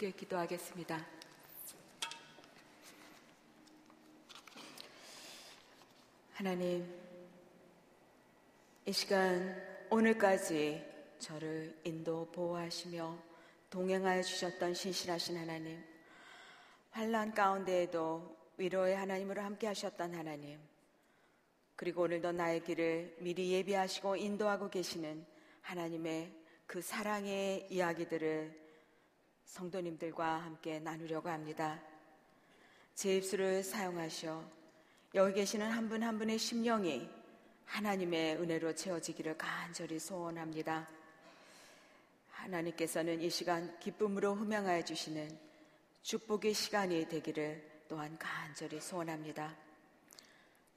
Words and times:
함께 0.00 0.12
기도하겠습니다. 0.12 0.98
하나님, 6.32 6.90
이 8.86 8.92
시간 8.92 9.62
오늘까지 9.90 10.82
저를 11.18 11.78
인도 11.84 12.26
보호하시며 12.32 13.18
동행하여 13.68 14.22
주셨던 14.22 14.72
신실하신 14.72 15.36
하나님, 15.36 15.84
환란 16.92 17.34
가운데에도 17.34 18.34
위로의 18.56 18.96
하나님으로 18.96 19.42
함께 19.42 19.66
하셨던 19.66 20.14
하나님, 20.14 20.58
그리고 21.76 22.04
오늘도 22.04 22.32
나의 22.32 22.64
길을 22.64 23.18
미리 23.18 23.52
예비하시고 23.52 24.16
인도하고 24.16 24.70
계시는 24.70 25.26
하나님의 25.60 26.32
그 26.66 26.80
사랑의 26.80 27.66
이야기들을 27.68 28.69
성도님들과 29.50 30.42
함께 30.42 30.78
나누려고 30.78 31.28
합니다. 31.28 31.80
제 32.94 33.16
입술을 33.16 33.64
사용하셔 33.64 34.44
여기 35.16 35.34
계시는 35.34 35.68
한 35.68 35.88
분한 35.88 36.08
한 36.08 36.18
분의 36.18 36.38
심령이 36.38 37.08
하나님의 37.64 38.36
은혜로 38.36 38.76
채워지기를 38.76 39.36
간절히 39.36 39.98
소원합니다. 39.98 40.88
하나님께서는 42.30 43.20
이 43.20 43.28
시간 43.28 43.76
기쁨으로 43.80 44.34
흠양하여 44.34 44.84
주시는 44.84 45.36
축복의 46.02 46.54
시간이 46.54 47.08
되기를 47.08 47.84
또한 47.88 48.16
간절히 48.18 48.80
소원합니다. 48.80 49.56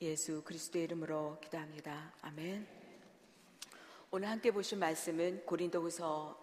예수 0.01 0.41
그리스도의 0.43 0.85
이름으로 0.85 1.39
기도합니다. 1.41 2.11
아멘. 2.21 2.67
오늘 4.09 4.29
함께 4.29 4.49
보신 4.51 4.79
말씀은 4.79 5.45
고린도후서 5.45 6.42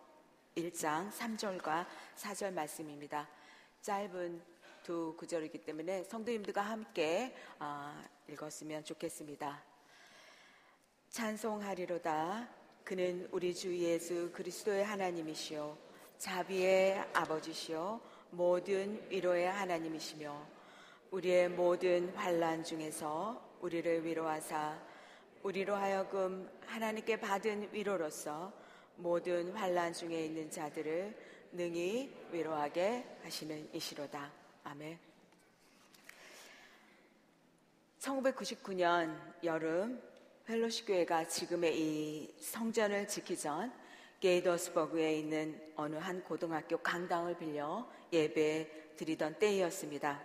1장 0.56 1.10
3절과 1.12 1.86
4절 2.16 2.52
말씀입니다. 2.52 3.28
짧은 3.82 4.42
두 4.82 5.14
구절이기 5.16 5.58
때문에 5.58 6.04
성도님들과 6.04 6.62
함께 6.62 7.34
아, 7.58 8.02
읽었으면 8.28 8.84
좋겠습니다. 8.84 9.62
찬송하리로다. 11.10 12.48
그는 12.84 13.28
우리 13.30 13.54
주 13.54 13.76
예수 13.78 14.30
그리스도의 14.32 14.84
하나님이시요 14.84 15.78
자비의 16.18 16.98
아버지시요 17.12 18.00
모든 18.30 19.08
위로의 19.10 19.46
하나님이시며 19.50 20.46
우리의 21.10 21.50
모든 21.50 22.14
환란 22.16 22.64
중에서 22.64 23.56
우리를 23.60 24.04
위로하사 24.04 24.78
우리로 25.42 25.74
하여금 25.74 26.50
하나님께 26.66 27.20
받은 27.20 27.70
위로로서 27.72 28.52
모든 28.96 29.52
환란 29.52 29.92
중에 29.92 30.26
있는 30.26 30.50
자들을 30.50 31.16
능히 31.52 32.14
위로하게 32.30 33.04
하시는 33.22 33.68
이시로다. 33.74 34.30
아멘. 34.64 34.98
1999년 38.00 39.16
여름 39.44 40.02
펠로시 40.46 40.86
교회가 40.86 41.26
지금의 41.28 41.78
이 41.78 42.34
성전을 42.40 43.08
짓기 43.08 43.36
전 43.38 43.72
게이더스버그에 44.20 45.16
있는 45.18 45.60
어느 45.76 45.96
한 45.96 46.22
고등학교 46.24 46.78
강당을 46.78 47.38
빌려 47.38 47.86
예배 48.12 48.94
드리던 48.96 49.38
때이었습니다. 49.38 50.20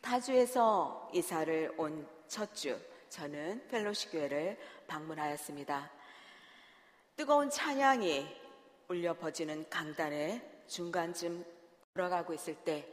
타주에서 0.00 1.10
이사를 1.14 1.74
온 1.76 2.18
첫 2.28 2.54
주, 2.54 2.78
저는 3.08 3.66
펠로시 3.68 4.10
교회를 4.10 4.58
방문하였습니다. 4.86 5.90
뜨거운 7.18 7.50
찬양이 7.50 8.28
울려 8.86 9.12
퍼지는 9.12 9.68
강단의 9.68 10.40
중간쯤 10.68 11.44
걸어가고 11.92 12.32
있을 12.32 12.54
때 12.54 12.86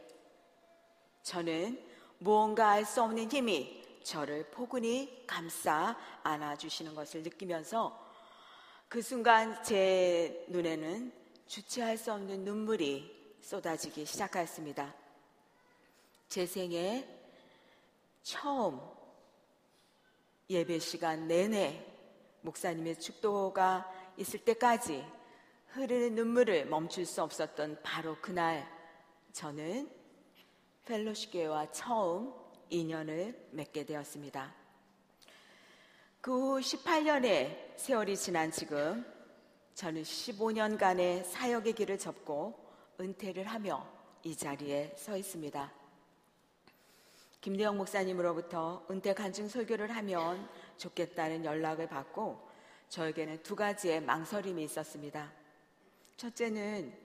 저는 1.22 1.80
무언가 2.18 2.70
알 2.70 2.84
수 2.84 3.04
없는 3.04 3.30
힘이 3.30 3.84
저를 4.02 4.50
포근히 4.50 5.24
감싸 5.28 5.96
안아주시는 6.24 6.96
것을 6.96 7.22
느끼면서 7.22 8.04
그 8.88 9.00
순간 9.00 9.62
제 9.62 10.44
눈에는 10.48 11.12
주체할 11.46 11.96
수 11.96 12.12
없는 12.12 12.42
눈물이 12.42 13.36
쏟아지기 13.42 14.06
시작하였습니다. 14.06 14.92
제 16.28 16.46
생에 16.46 17.08
처음 18.24 18.80
예배 20.50 20.80
시간 20.80 21.28
내내 21.28 21.86
목사님의 22.40 22.98
축도가 22.98 23.95
있을 24.16 24.40
때까지 24.40 25.04
흐르는 25.68 26.14
눈물을 26.14 26.66
멈출 26.66 27.04
수 27.04 27.22
없었던 27.22 27.80
바로 27.82 28.16
그날 28.20 28.66
저는 29.32 29.90
펠로시교회와 30.86 31.70
처음 31.72 32.32
인연을 32.70 33.48
맺게 33.52 33.84
되었습니다. 33.84 34.54
그 36.20 36.32
후 36.32 36.58
18년의 36.58 37.76
세월이 37.76 38.16
지난 38.16 38.50
지금 38.50 39.06
저는 39.74 40.02
15년간의 40.02 41.22
사역의 41.24 41.74
길을 41.74 41.98
접고 41.98 42.58
은퇴를 42.98 43.44
하며 43.44 43.86
이 44.24 44.34
자리에 44.34 44.94
서 44.96 45.16
있습니다. 45.16 45.72
김대영 47.42 47.76
목사님으로부터 47.76 48.84
은퇴 48.90 49.14
간증 49.14 49.48
설교를 49.48 49.94
하면 49.94 50.48
좋겠다는 50.78 51.44
연락을 51.44 51.88
받고 51.88 52.45
저에게는 52.88 53.42
두 53.42 53.56
가지의 53.56 54.00
망설임이 54.00 54.62
있었습니다. 54.64 55.32
첫째는 56.16 56.96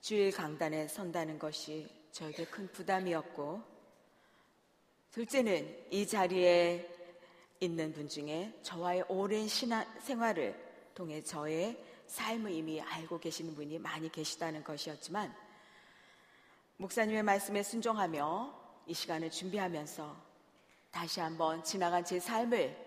주일 0.00 0.32
강단에 0.32 0.88
선다는 0.88 1.38
것이 1.38 1.88
저에게 2.12 2.46
큰 2.46 2.70
부담이었고, 2.72 3.62
둘째는 5.12 5.86
이 5.90 6.06
자리에 6.06 6.92
있는 7.60 7.92
분 7.92 8.08
중에 8.08 8.58
저와의 8.62 9.04
오랜 9.08 9.48
신앙 9.48 9.84
생활을 10.00 10.54
통해 10.94 11.22
저의 11.22 11.82
삶을 12.06 12.52
이미 12.52 12.80
알고 12.80 13.18
계시는 13.18 13.54
분이 13.54 13.78
많이 13.78 14.10
계시다는 14.10 14.62
것이었지만, 14.62 15.34
목사님의 16.78 17.22
말씀에 17.22 17.62
순종하며 17.62 18.66
이 18.86 18.94
시간을 18.94 19.30
준비하면서 19.30 20.16
다시 20.90 21.20
한번 21.20 21.64
지나간 21.64 22.04
제 22.04 22.20
삶을 22.20 22.85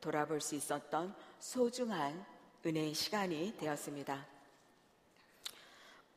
돌아볼 0.00 0.40
수 0.40 0.54
있었던 0.54 1.14
소중한 1.38 2.24
은혜의 2.64 2.94
시간이 2.94 3.56
되었습니다. 3.58 4.26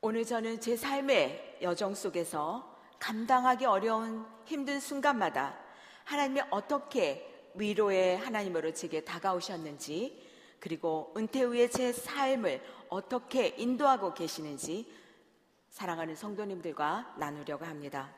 오늘 0.02 0.26
저는 0.26 0.60
제 0.60 0.76
삶의 0.76 1.60
여정 1.62 1.96
속에서 1.96 2.78
감당하기 3.00 3.66
어려운 3.66 4.26
힘든 4.46 4.80
순간마다 4.80 5.58
하나님이 6.04 6.42
어떻게 6.50 7.50
위로의 7.56 8.18
하나님으로 8.18 8.74
제게 8.74 9.04
다가오셨는지 9.04 10.30
그리고 10.60 11.14
은퇴 11.16 11.42
후에 11.42 11.70
제 11.70 11.92
삶을 11.92 12.62
어떻게 12.90 13.48
인도하고 13.58 14.14
계시는지 14.14 14.92
사랑하는 15.70 16.16
성도님들과 16.16 17.16
나누려고 17.18 17.66
합니다. 17.66 18.14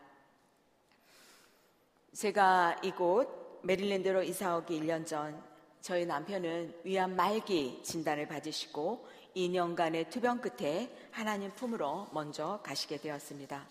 제가 2.13 2.77
이곳 2.83 3.61
메릴랜드로 3.63 4.23
이사 4.23 4.57
오기 4.57 4.79
1년 4.79 5.05
전 5.05 5.41
저희 5.85 6.03
남편은 6.03 6.81
위암 6.83 7.15
말기 7.15 7.79
진단을 7.83 8.27
받으시고 8.27 9.07
2년간의 9.35 10.09
투병 10.09 10.41
끝에 10.41 10.89
하나님 11.11 11.53
품으로 11.53 12.07
먼저 12.11 12.59
가시게 12.63 12.97
되었습니다. 12.97 13.63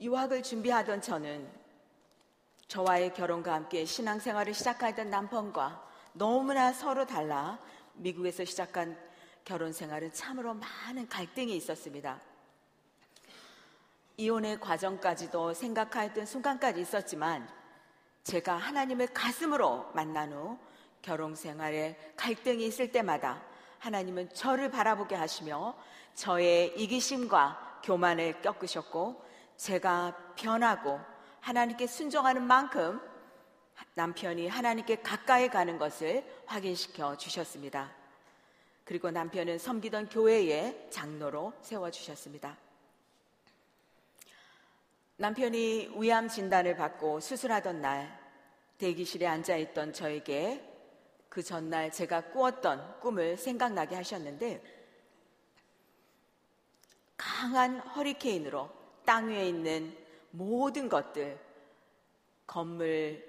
유학을 0.00 0.42
준비하던 0.42 1.00
저는 1.00 1.48
저와의 2.66 3.14
결혼과 3.14 3.54
함께 3.54 3.84
신앙생활을 3.84 4.54
시작하던 4.54 5.08
남편과 5.08 5.88
너무나 6.14 6.72
서로 6.72 7.06
달라 7.06 7.60
미국에서 7.94 8.44
시작한 8.44 8.98
결혼 9.44 9.72
생활은 9.72 10.12
참으로 10.12 10.52
많은 10.52 11.08
갈등이 11.08 11.54
있었습니다. 11.58 12.20
이혼의 14.16 14.58
과정까지도 14.58 15.54
생각하였던 15.54 16.26
순간까지 16.26 16.80
있었지만 16.80 17.48
제가 18.24 18.56
하나님을 18.56 19.06
가슴으로 19.08 19.88
만난 19.94 20.32
후 20.32 20.58
결혼 21.02 21.34
생활에 21.34 21.96
갈등이 22.16 22.64
있을 22.66 22.92
때마다 22.92 23.42
하나님은 23.80 24.32
저를 24.32 24.70
바라보게 24.70 25.16
하시며 25.16 25.74
저의 26.14 26.72
이기심과 26.80 27.80
교만을 27.82 28.40
꺾으셨고 28.40 29.22
제가 29.56 30.16
변하고 30.36 31.00
하나님께 31.40 31.88
순종하는 31.88 32.42
만큼 32.42 33.00
남편이 33.94 34.46
하나님께 34.48 35.02
가까이 35.02 35.48
가는 35.48 35.78
것을 35.78 36.24
확인시켜 36.46 37.16
주셨습니다. 37.16 37.90
그리고 38.84 39.10
남편은 39.10 39.58
섬기던 39.58 40.08
교회의 40.08 40.88
장로로 40.90 41.52
세워주셨습니다. 41.60 42.56
남편이 45.16 45.94
위암 45.96 46.28
진단을 46.28 46.76
받고 46.76 47.20
수술하던 47.20 47.80
날 47.80 48.20
대기실에 48.78 49.26
앉아있던 49.26 49.92
저에게 49.92 50.71
그 51.32 51.42
전날 51.42 51.90
제가 51.90 52.24
꾸었던 52.24 53.00
꿈을 53.00 53.38
생각나게 53.38 53.96
하셨는데 53.96 54.62
강한 57.16 57.78
허리케인으로 57.78 58.68
땅 59.06 59.30
위에 59.30 59.48
있는 59.48 59.96
모든 60.30 60.90
것들, 60.90 61.40
건물, 62.46 63.24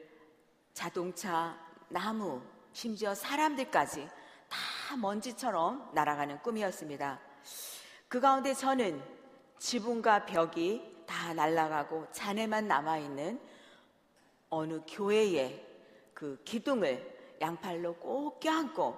자동차, 0.73 1.57
나무, 1.87 2.41
심지어 2.73 3.15
사람들까지 3.15 4.09
다 4.49 4.97
먼지처럼 4.97 5.91
날아가는 5.93 6.41
꿈이었습니다. 6.41 7.21
그 8.09 8.19
가운데 8.19 8.53
저는 8.53 9.01
지붕과 9.59 10.25
벽이 10.25 11.05
다 11.05 11.33
날아가고 11.33 12.11
잔해만 12.11 12.67
남아있는 12.67 13.39
어느 14.49 14.81
교회의 14.89 15.65
그 16.13 16.41
기둥을 16.43 17.12
양팔로 17.41 17.95
꼭 17.95 18.39
껴안고 18.39 18.97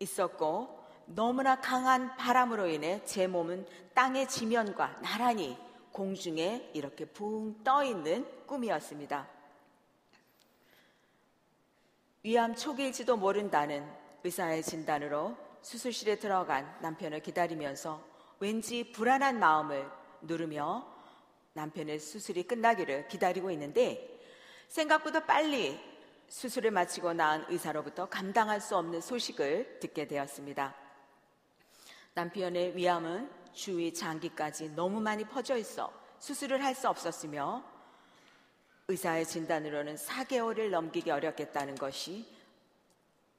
있었고 0.00 0.78
너무나 1.06 1.60
강한 1.60 2.16
바람으로 2.16 2.68
인해 2.68 3.02
제 3.04 3.26
몸은 3.26 3.66
땅의 3.94 4.28
지면과 4.28 5.00
나란히 5.02 5.58
공중에 5.92 6.70
이렇게 6.74 7.04
붕 7.04 7.62
떠 7.64 7.82
있는 7.82 8.26
꿈이었습니다. 8.46 9.26
위암 12.22 12.54
초기일지도 12.54 13.16
모른다는 13.16 13.88
의사의 14.22 14.62
진단으로 14.62 15.36
수술실에 15.62 16.18
들어간 16.18 16.76
남편을 16.80 17.20
기다리면서 17.22 18.02
왠지 18.40 18.92
불안한 18.92 19.38
마음을 19.38 19.90
누르며 20.22 20.86
남편의 21.54 21.98
수술이 21.98 22.44
끝나기를 22.44 23.08
기다리고 23.08 23.50
있는데 23.50 24.20
생각보다 24.68 25.24
빨리 25.24 25.78
수술을 26.28 26.70
마치고 26.70 27.14
나은 27.14 27.46
의사로부터 27.48 28.06
감당할 28.06 28.60
수 28.60 28.76
없는 28.76 29.00
소식을 29.00 29.80
듣게 29.80 30.06
되었습니다. 30.06 30.74
남편의 32.14 32.76
위암은 32.76 33.30
주위 33.52 33.92
장기까지 33.94 34.70
너무 34.70 35.00
많이 35.00 35.24
퍼져 35.24 35.56
있어 35.56 35.92
수술을 36.18 36.62
할 36.62 36.74
수 36.74 36.88
없었으며 36.88 37.64
의사의 38.88 39.26
진단으로는 39.26 39.96
4개월을 39.96 40.70
넘기기 40.70 41.10
어렵겠다는 41.10 41.74
것이 41.74 42.26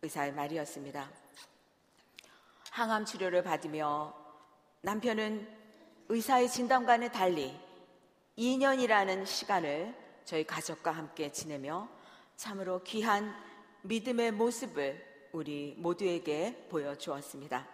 의사의 0.02 0.34
말이었습니다. 0.34 1.10
항암 2.72 3.06
치료를 3.06 3.44
받으며 3.44 4.14
남편은 4.82 5.58
의사의 6.10 6.50
진단과는 6.50 7.12
달리 7.12 7.60
2년이라는 8.38 9.26
시간을 9.26 9.96
저희 10.24 10.44
가족과 10.46 10.92
함께 10.92 11.32
지내며 11.32 11.90
참으로 12.40 12.82
귀한 12.84 13.36
믿음의 13.82 14.32
모습을 14.32 15.06
우리 15.34 15.76
모두에게 15.78 16.68
보여주었습니다. 16.70 17.68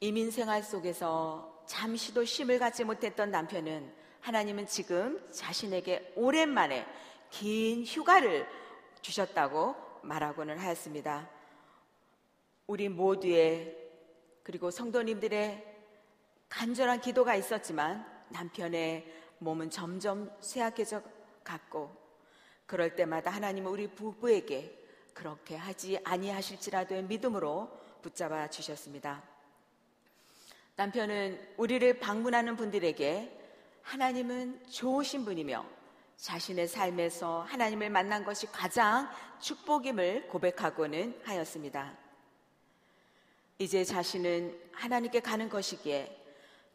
이민 0.00 0.30
생활 0.30 0.62
속에서 0.62 1.62
잠시도 1.66 2.24
쉼을 2.24 2.58
갖지 2.58 2.84
못했던 2.84 3.30
남편은 3.30 3.92
하나님은 4.22 4.66
지금 4.66 5.22
자신에게 5.30 6.14
오랜만에 6.16 6.86
긴 7.28 7.84
휴가를 7.84 8.48
주셨다고 9.02 9.76
말하고는 10.00 10.58
하였습니다. 10.58 11.28
우리 12.66 12.88
모두의 12.88 13.76
그리고 14.42 14.70
성도님들의 14.70 15.82
간절한 16.48 17.02
기도가 17.02 17.34
있었지만 17.34 18.06
남편의 18.30 19.04
몸은 19.36 19.68
점점 19.68 20.34
쇠약해져 20.40 21.02
갔고 21.44 22.09
그럴 22.70 22.94
때마다 22.94 23.32
하나님은 23.32 23.68
우리 23.68 23.88
부부에게 23.88 24.78
그렇게 25.12 25.56
하지 25.56 25.98
아니하실지라도의 26.04 27.02
믿음으로 27.02 27.68
붙잡아 28.00 28.48
주셨습니다. 28.48 29.24
남편은 30.76 31.54
우리를 31.56 31.98
방문하는 31.98 32.54
분들에게 32.54 33.38
하나님은 33.82 34.66
좋으신 34.68 35.24
분이며 35.24 35.66
자신의 36.16 36.68
삶에서 36.68 37.40
하나님을 37.40 37.90
만난 37.90 38.24
것이 38.24 38.46
가장 38.46 39.10
축복임을 39.40 40.28
고백하고는 40.28 41.22
하였습니다. 41.24 41.98
이제 43.58 43.82
자신은 43.82 44.56
하나님께 44.74 45.18
가는 45.18 45.48
것이기에 45.48 46.16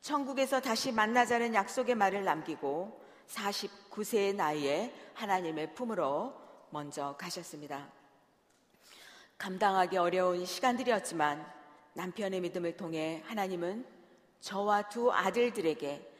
천국에서 0.01 0.59
다시 0.59 0.91
만나자는 0.91 1.53
약속의 1.53 1.95
말을 1.95 2.25
남기고 2.25 3.04
49세의 3.27 4.35
나이에 4.35 4.93
하나님의 5.13 5.73
품으로 5.73 6.33
먼저 6.69 7.15
가셨습니다. 7.17 7.87
감당하기 9.37 9.97
어려운 9.97 10.45
시간들이었지만 10.45 11.45
남편의 11.93 12.41
믿음을 12.41 12.77
통해 12.77 13.23
하나님은 13.25 13.85
저와 14.41 14.89
두 14.89 15.11
아들들에게 15.11 16.13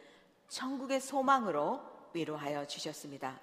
천국의 0.47 1.01
소망으로 1.01 1.81
위로하여 2.13 2.65
주셨습니다. 2.65 3.39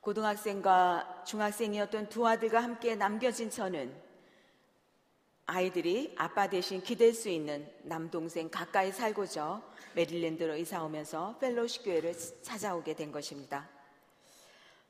고등학생과 0.00 1.24
중학생이었던 1.24 2.08
두 2.10 2.26
아들과 2.26 2.62
함께 2.62 2.94
남겨진 2.94 3.48
저는 3.50 3.94
아이들이 5.46 6.14
아빠 6.16 6.48
대신 6.48 6.82
기댈 6.82 7.12
수 7.12 7.28
있는 7.28 7.70
남동생 7.82 8.48
가까이 8.48 8.90
살고자 8.90 9.60
메릴랜드로 9.94 10.56
이사 10.56 10.82
오면서 10.82 11.36
펠로시 11.38 11.82
교회를 11.82 12.14
찾아오게 12.42 12.94
된 12.94 13.12
것입니다. 13.12 13.68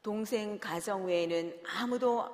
동생 0.02 0.58
가정 0.60 1.06
외에는 1.06 1.60
아무도 1.64 2.28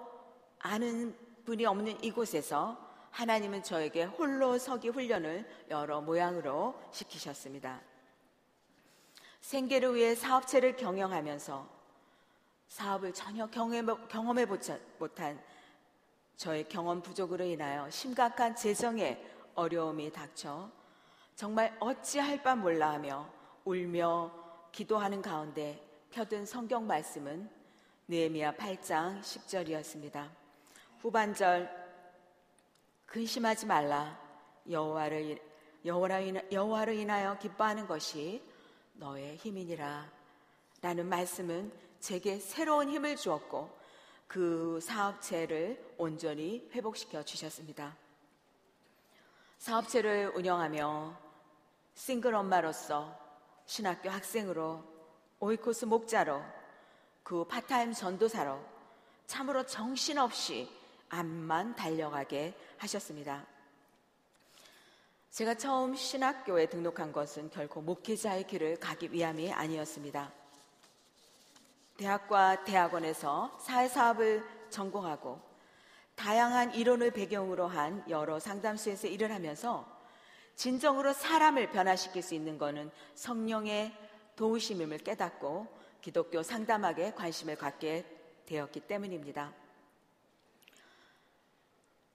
아는 0.58 1.16
분이 1.44 1.64
없는 1.64 2.04
이곳에서 2.04 2.90
하나님은 3.10 3.62
저에게 3.62 4.04
홀로 4.04 4.58
서기 4.58 4.88
훈련을 4.88 5.48
여러 5.70 6.00
모양으로 6.00 6.78
시키셨습니다. 6.92 7.80
생계를 9.40 9.94
위해 9.94 10.14
사업체를 10.14 10.76
경영하면서 10.76 11.68
사업을 12.68 13.14
전혀 13.14 13.46
경험해 13.48 14.46
보지 14.46 14.74
못한 14.98 15.42
저의 16.40 16.66
경험 16.70 17.02
부족으로 17.02 17.44
인하여 17.44 17.90
심각한 17.90 18.56
재정에 18.56 19.22
어려움이 19.54 20.10
닥쳐 20.10 20.70
정말 21.34 21.76
어찌할 21.80 22.42
바 22.42 22.56
몰라 22.56 22.92
하며 22.92 23.30
울며 23.62 24.32
기도하는 24.72 25.20
가운데 25.20 25.86
펴든 26.10 26.46
성경 26.46 26.86
말씀은 26.86 27.46
느헤미야 28.08 28.54
8장 28.54 29.20
10절이었습니다. 29.20 30.30
후반절 31.00 31.68
근심하지 33.04 33.66
말라 33.66 34.18
여호와를 34.70 35.38
여호와를 35.84 36.94
인하여 36.94 37.36
기뻐하는 37.36 37.86
것이 37.86 38.42
너의 38.94 39.36
힘이니라 39.36 40.10
라는 40.80 41.06
말씀은 41.06 41.70
제게 42.00 42.38
새로운 42.38 42.88
힘을 42.88 43.16
주었고 43.16 43.79
그 44.30 44.78
사업체를 44.80 45.94
온전히 45.98 46.70
회복시켜 46.72 47.24
주셨습니다. 47.24 47.96
사업체를 49.58 50.30
운영하며 50.36 51.18
싱글 51.94 52.36
엄마로서 52.36 53.18
신학교 53.66 54.08
학생으로 54.08 54.84
오이코스 55.40 55.86
목자로 55.86 56.44
그 57.24 57.44
파타임 57.44 57.92
전도사로 57.92 58.64
참으로 59.26 59.66
정신없이 59.66 60.70
암만 61.08 61.74
달려가게 61.74 62.54
하셨습니다. 62.78 63.44
제가 65.32 65.54
처음 65.56 65.96
신학교에 65.96 66.66
등록한 66.66 67.12
것은 67.12 67.50
결코 67.50 67.80
목회자의 67.80 68.46
길을 68.46 68.78
가기 68.78 69.12
위함이 69.12 69.52
아니었습니다. 69.52 70.39
대학과 72.00 72.64
대학원에서 72.64 73.58
사회사업을 73.60 74.42
전공하고 74.70 75.38
다양한 76.14 76.74
이론을 76.74 77.10
배경으로 77.10 77.66
한 77.66 78.02
여러 78.08 78.40
상담소에서 78.40 79.06
일을 79.06 79.30
하면서 79.30 79.86
진정으로 80.54 81.12
사람을 81.12 81.70
변화시킬 81.70 82.22
수 82.22 82.34
있는 82.34 82.56
것은 82.56 82.90
성령의 83.14 83.94
도우심임을 84.34 84.98
깨닫고 84.98 85.66
기독교 86.00 86.42
상담학에 86.42 87.12
관심을 87.12 87.56
갖게 87.56 88.06
되었기 88.46 88.80
때문입니다. 88.80 89.52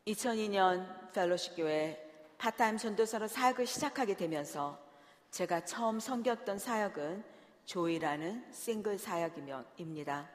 2002년 0.08 1.14
펠로쉽 1.14 1.54
교회 1.54 2.34
파트타임 2.40 2.78
전도사로 2.78 3.28
사역을 3.28 3.68
시작하게 3.68 4.16
되면서 4.16 4.80
제가 5.30 5.64
처음 5.66 6.00
섬겼던 6.00 6.58
사역은 6.58 7.35
조이라는 7.66 8.52
싱글 8.52 8.98
사역입니다. 8.98 10.30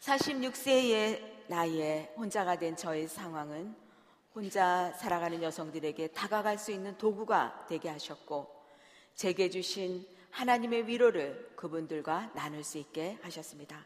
46세의 0.00 1.48
나이에 1.48 2.12
혼자가 2.16 2.56
된 2.58 2.76
저의 2.76 3.08
상황은 3.08 3.74
혼자 4.34 4.92
살아가는 4.92 5.42
여성들에게 5.42 6.08
다가갈 6.08 6.58
수 6.58 6.70
있는 6.70 6.96
도구가 6.96 7.66
되게 7.68 7.88
하셨고 7.88 8.54
제게 9.14 9.50
주신 9.50 10.06
하나님의 10.30 10.86
위로를 10.86 11.52
그분들과 11.56 12.30
나눌 12.34 12.62
수 12.62 12.78
있게 12.78 13.18
하셨습니다. 13.22 13.84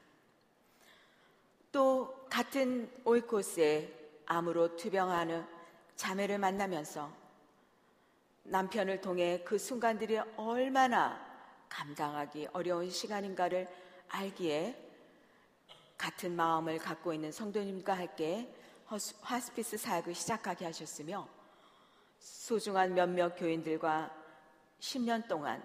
또 1.71 2.27
같은 2.29 2.91
오이코스에 3.05 4.03
암으로 4.27 4.77
투병하는 4.77 5.47
자매를 5.97 6.39
만나면서 6.39 7.11
남편을 8.45 9.01
통해 9.01 9.43
그 9.45 9.57
순간들이 9.57 10.19
얼마나 10.37 11.32
감당하기 11.73 12.49
어려운 12.53 12.91
시간인가를 12.91 13.69
알기에 14.09 14.77
같은 15.97 16.37
마음을 16.37 16.79
갖고 16.79 17.15
있는 17.15 17.33
성도님과 17.33 17.95
함께 17.95 18.55
하스피스 19.23 19.79
사역을 19.79 20.15
시작하게 20.15 20.67
하셨으며 20.67 21.27
소중한 22.19 22.95
몇몇 22.95 23.35
교인들과 23.37 24.15
10년 24.81 25.27
동안 25.27 25.65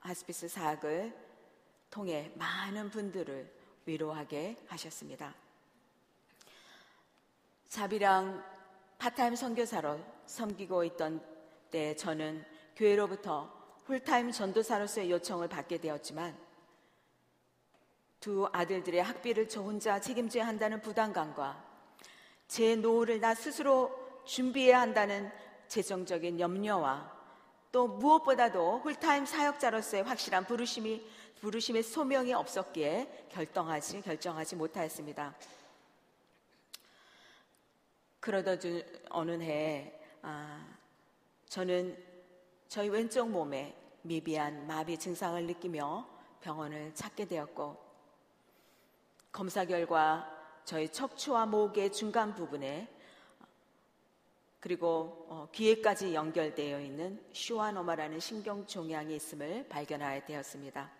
하스피스 0.00 0.48
사역을 0.48 1.12
통해 1.90 2.30
많은 2.36 2.90
분들을 2.90 3.52
위로하게 3.84 4.56
하셨습니다. 4.68 5.34
자비량 7.68 8.44
파트타임 8.98 9.34
선교사로 9.34 9.98
섬기고 10.26 10.84
있던 10.84 11.24
때 11.70 11.96
저는 11.96 12.44
교회로부터 12.76 13.57
풀타임 13.88 14.32
전도사로서의 14.32 15.10
요청을 15.10 15.48
받게 15.48 15.78
되었지만 15.78 16.36
두 18.20 18.46
아들들의 18.52 19.02
학비를 19.02 19.48
저 19.48 19.62
혼자 19.62 19.98
책임져야 19.98 20.46
한다는 20.46 20.82
부담감과 20.82 21.64
제 22.48 22.76
노후를 22.76 23.18
나 23.18 23.34
스스로 23.34 24.22
준비해야 24.26 24.82
한다는 24.82 25.32
재정적인 25.68 26.38
염려와 26.38 27.10
또 27.72 27.88
무엇보다도 27.88 28.80
홀타임 28.80 29.24
사역자로서의 29.24 30.02
확실한 30.02 30.44
부르심이 30.44 31.02
부르심의 31.40 31.82
소명이 31.82 32.34
없었기에 32.34 33.28
결정하지 33.30 34.02
결정하지 34.02 34.56
못하였습니다. 34.56 35.34
그러던 38.20 38.60
어느 39.08 39.40
해 39.40 39.98
아, 40.20 40.76
저는 41.48 42.07
저희 42.68 42.90
왼쪽 42.90 43.30
몸에 43.30 43.74
미비한 44.02 44.66
마비 44.66 44.98
증상을 44.98 45.42
느끼며 45.46 46.06
병원을 46.42 46.94
찾게 46.94 47.24
되었고 47.24 47.82
검사 49.32 49.64
결과 49.64 50.30
저희 50.64 50.90
척추와 50.90 51.46
목의 51.46 51.90
중간 51.92 52.34
부분에 52.34 52.94
그리고 54.60 55.26
어, 55.30 55.48
귀에까지 55.52 56.12
연결되어 56.12 56.80
있는 56.80 57.24
슈아노마라는 57.32 58.20
신경 58.20 58.66
종양이 58.66 59.16
있음을 59.16 59.66
발견하게 59.68 60.26
되었습니다. 60.26 60.90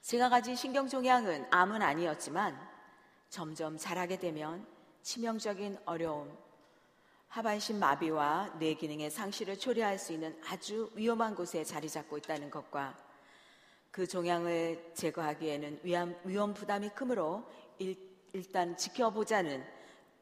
제가 0.00 0.28
가진 0.28 0.56
신경 0.56 0.88
종양은 0.88 1.46
암은 1.50 1.82
아니었지만 1.82 2.58
점점 3.28 3.76
자라게 3.76 4.18
되면 4.18 4.66
치명적인 5.02 5.78
어려움, 5.84 6.36
하반신 7.28 7.78
마비와 7.78 8.54
뇌 8.58 8.74
기능의 8.74 9.10
상실을 9.10 9.58
초래할 9.58 9.98
수 9.98 10.12
있는 10.12 10.40
아주 10.48 10.90
위험한 10.94 11.34
곳에 11.34 11.64
자리 11.64 11.88
잡고 11.88 12.18
있다는 12.18 12.50
것과 12.50 12.96
그 13.90 14.06
종양을 14.06 14.92
제거하기에는 14.94 15.80
위험, 15.82 16.16
위험 16.24 16.54
부담이 16.54 16.90
크므로 16.90 17.44
일, 17.78 17.96
일단 18.32 18.76
지켜보자는 18.76 19.64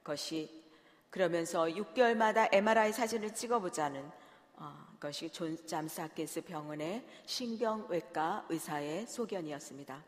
것이 0.03 0.65
그러면서 1.11 1.65
6개월마다 1.65 2.49
MRI 2.53 2.93
사진을 2.93 3.35
찍어보자는 3.35 4.11
어, 4.57 4.87
것이 5.01 5.31
존스 5.31 5.57
홉킨스 5.67 6.43
병원의 6.43 7.05
신경외과 7.27 8.47
의사의 8.49 9.07
소견이었습니다. 9.07 10.03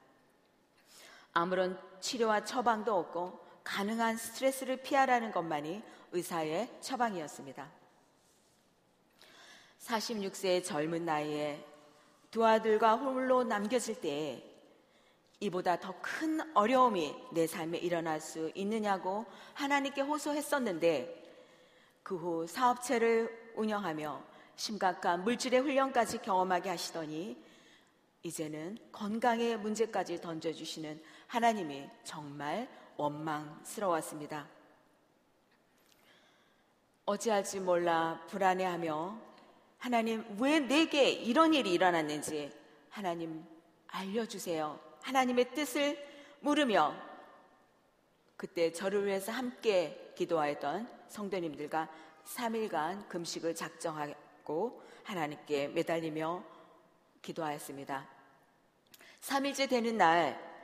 아무런 1.32 1.78
치료와 2.00 2.44
처방도 2.44 2.96
없고 2.96 3.45
가능한 3.66 4.16
스트레스를 4.16 4.76
피하라는 4.76 5.32
것만이 5.32 5.82
의사의 6.12 6.70
처방이었습니다. 6.80 7.68
46세의 9.80 10.64
젊은 10.64 11.04
나이에 11.04 11.64
두 12.30 12.46
아들과 12.46 12.94
홀로 12.94 13.42
남겨질 13.42 14.00
때에 14.00 14.42
이보다 15.40 15.78
더 15.80 15.94
큰 16.00 16.40
어려움이 16.56 17.14
내 17.32 17.46
삶에 17.46 17.78
일어날 17.78 18.20
수 18.20 18.50
있느냐고 18.54 19.26
하나님께 19.54 20.00
호소했었는데 20.00 21.24
그 22.04 22.16
후 22.16 22.46
사업체를 22.46 23.52
운영하며 23.56 24.22
심각한 24.54 25.24
물질의 25.24 25.60
훈련까지 25.60 26.18
경험하게 26.18 26.70
하시더니 26.70 27.36
이제는 28.22 28.78
건강의 28.92 29.58
문제까지 29.58 30.20
던져주시는 30.20 31.02
하나님이 31.26 31.90
정말 32.04 32.68
원망스러웠습니다. 32.96 34.46
어찌할지 37.04 37.60
몰라 37.60 38.20
불안해하며 38.28 39.18
하나님 39.78 40.24
왜 40.40 40.58
내게 40.58 41.10
이런 41.10 41.54
일이 41.54 41.72
일어났는지 41.72 42.52
하나님 42.90 43.46
알려주세요. 43.88 44.80
하나님의 45.02 45.54
뜻을 45.54 46.04
물으며 46.40 46.94
그때 48.36 48.72
저를 48.72 49.06
위해서 49.06 49.32
함께 49.32 50.12
기도하였던 50.16 50.88
성도님들과 51.08 51.88
3일간 52.24 53.08
금식을 53.08 53.54
작정하고 53.54 54.82
하나님께 55.04 55.68
매달리며 55.68 56.42
기도하였습니다. 57.22 58.06
3일째 59.20 59.68
되는 59.68 59.96
날 59.96 60.55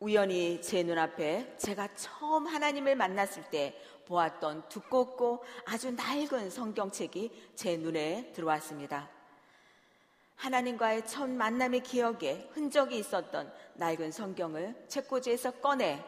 우연히 0.00 0.62
제 0.62 0.84
눈앞에 0.84 1.56
제가 1.58 1.88
처음 1.96 2.46
하나님을 2.46 2.94
만났을 2.94 3.42
때 3.50 3.80
보았던 4.06 4.68
두껍고 4.68 5.44
아주 5.64 5.90
낡은 5.90 6.50
성경책이 6.50 7.52
제 7.56 7.76
눈에 7.76 8.32
들어왔습니다. 8.32 9.10
하나님과의 10.36 11.04
첫 11.04 11.28
만남의 11.28 11.82
기억에 11.82 12.48
흔적이 12.52 12.98
있었던 12.98 13.52
낡은 13.74 14.12
성경을 14.12 14.84
책꽂이에서 14.86 15.50
꺼내 15.60 16.04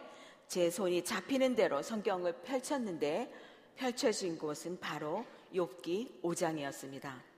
제 0.47 0.71
손이 0.71 1.05
잡히는 1.05 1.57
대로 1.57 1.83
성경을 1.83 2.43
펼쳤는데 2.43 3.33
펼쳐진 3.77 4.39
곳은 4.39 4.79
바로 4.79 5.25
욥기 5.53 6.23
5장이었습니다. 6.23 7.30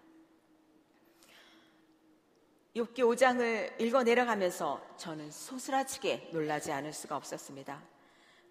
욥기 2.74 3.00
5장을 3.00 3.78
읽어 3.82 4.02
내려가면서 4.02 4.80
저는 4.96 5.30
소스라치게 5.30 6.30
놀라지 6.32 6.72
않을 6.72 6.94
수가 6.94 7.16
없었습니다. 7.16 7.82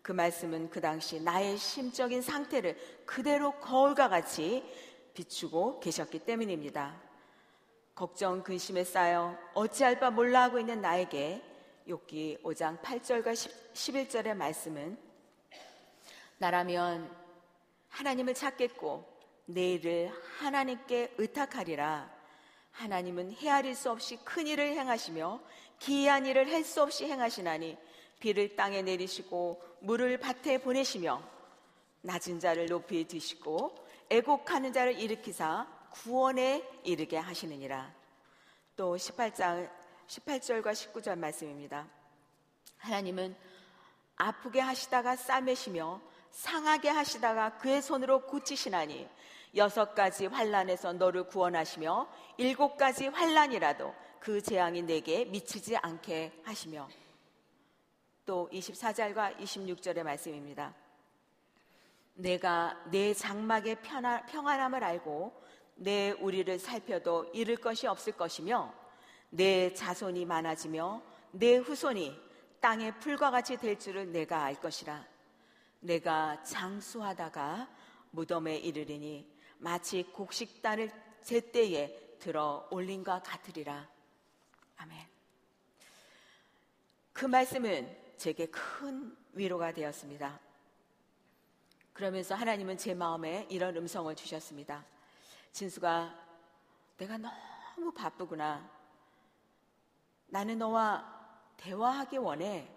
그 0.03 0.11
말씀은 0.11 0.69
그 0.69 0.79
당시 0.79 1.19
나의 1.19 1.57
심적인 1.57 2.21
상태를 2.21 2.77
그대로 3.07 3.51
거울과 3.59 4.09
같이 4.09 4.63
비추고 5.15 5.79
계셨기 5.79 6.19
때문입니다. 6.19 7.01
걱정, 7.95 8.43
근심에 8.43 8.83
쌓여 8.83 9.35
어찌할 9.55 9.99
바 9.99 10.11
몰라 10.11 10.43
하고 10.43 10.59
있는 10.59 10.81
나에게 10.81 11.41
욥기 11.87 12.43
5장 12.43 12.79
8절과 12.79 13.33
11절의 13.73 14.35
말씀은 14.35 14.99
나라면 16.37 17.09
하나님을 17.89 18.35
찾겠고 18.35 19.03
내일을 19.45 20.11
하나님께 20.37 21.15
의탁하리라 21.17 22.20
하나님은 22.71 23.33
헤아릴 23.33 23.75
수 23.75 23.91
없이 23.91 24.17
큰 24.23 24.47
일을 24.47 24.73
행하시며 24.73 25.39
기이한 25.79 26.25
일을 26.25 26.51
할 26.51 26.63
수 26.63 26.81
없이 26.81 27.05
행하시나니 27.05 27.77
비를 28.19 28.55
땅에 28.55 28.81
내리시고 28.81 29.61
물을 29.79 30.19
밭에 30.19 30.59
보내시며 30.59 31.21
낮은 32.01 32.39
자를 32.39 32.67
높이 32.67 33.07
드시고 33.07 33.75
애곡하는 34.09 34.73
자를 34.73 34.99
일으키사 34.99 35.67
구원에 35.91 36.67
이르게 36.83 37.17
하시느니라. 37.17 37.93
또 38.75 38.95
18장 38.95 39.69
18절과 40.07 40.71
19절 40.71 41.17
말씀입니다. 41.17 41.87
하나님은 42.77 43.35
아프게 44.15 44.59
하시다가 44.59 45.15
싸매시며 45.15 46.01
상하게 46.31 46.89
하시다가 46.89 47.57
그의 47.57 47.81
손으로 47.81 48.25
고치시나니 48.27 49.07
여섯 49.55 49.93
가지 49.93 50.27
환란에서 50.27 50.93
너를 50.93 51.23
구원하시며 51.27 52.09
일곱 52.37 52.77
가지 52.77 53.07
환란이라도 53.07 53.93
그 54.19 54.41
재앙이 54.41 54.83
내게 54.83 55.25
미치지 55.25 55.75
않게 55.77 56.41
하시며 56.43 56.87
또 58.25 58.49
24절과 58.53 59.37
26절의 59.37 60.03
말씀입니다. 60.03 60.73
내가 62.13 62.79
내 62.91 63.13
장막의 63.13 63.81
평안함을 63.81 64.83
알고 64.83 65.41
내 65.75 66.11
우리를 66.11 66.59
살펴도 66.59 67.25
잃을 67.33 67.57
것이 67.57 67.87
없을 67.87 68.13
것이며 68.13 68.73
내 69.29 69.73
자손이 69.73 70.25
많아지며 70.25 71.01
내 71.31 71.57
후손이 71.57 72.15
땅의 72.59 72.99
풀과 72.99 73.31
같이 73.31 73.57
될 73.57 73.79
줄을 73.79 74.11
내가 74.11 74.43
알 74.43 74.55
것이라. 74.61 75.03
내가 75.79 76.43
장수하다가 76.43 77.67
무덤에 78.11 78.57
이르리니 78.57 79.27
마치 79.61 80.01
곡식단을 80.03 80.91
제때에 81.23 82.17
들어 82.17 82.67
올린과 82.71 83.21
같으리라. 83.21 83.87
아멘. 84.77 85.07
그 87.13 87.25
말씀은 87.25 87.95
제게 88.17 88.47
큰 88.47 89.15
위로가 89.33 89.71
되었습니다. 89.71 90.39
그러면서 91.93 92.33
하나님은 92.33 92.77
제 92.77 92.95
마음에 92.95 93.45
이런 93.51 93.77
음성을 93.77 94.13
주셨습니다. 94.15 94.83
진수가 95.51 96.15
내가 96.97 97.17
너무 97.19 97.91
바쁘구나. 97.93 98.67
나는 100.25 100.57
너와 100.57 101.05
대화하기 101.57 102.17
원해. 102.17 102.67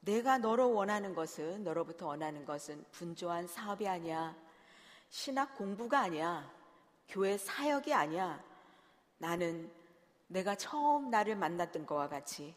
내가 0.00 0.38
너로 0.38 0.72
원하는 0.72 1.14
것은, 1.14 1.64
너로부터 1.64 2.06
원하는 2.06 2.44
것은 2.44 2.84
분조한 2.92 3.48
사업이 3.48 3.88
아니야. 3.88 4.36
신학 5.10 5.56
공부가 5.56 6.00
아니야. 6.00 6.50
교회 7.08 7.36
사역이 7.36 7.92
아니야. 7.92 8.42
나는 9.18 9.70
내가 10.28 10.54
처음 10.54 11.10
나를 11.10 11.34
만났던 11.36 11.84
것과 11.84 12.08
같이 12.08 12.54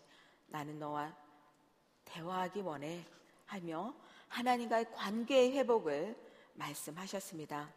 나는 0.48 0.78
너와 0.80 1.14
대화하기 2.06 2.62
원해. 2.62 3.06
하며 3.48 3.94
하나님과의 4.30 4.92
관계의 4.94 5.52
회복을 5.54 6.16
말씀하셨습니다. 6.54 7.72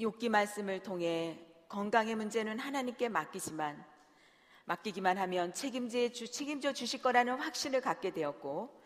욕기 0.00 0.28
말씀을 0.28 0.82
통해 0.82 1.44
건강의 1.68 2.14
문제는 2.14 2.58
하나님께 2.58 3.08
맡기지만 3.08 3.84
맡기기만 4.66 5.18
하면 5.18 5.54
책임져, 5.54 6.10
주, 6.10 6.30
책임져 6.30 6.72
주실 6.72 7.02
거라는 7.02 7.38
확신을 7.38 7.80
갖게 7.80 8.12
되었고 8.12 8.82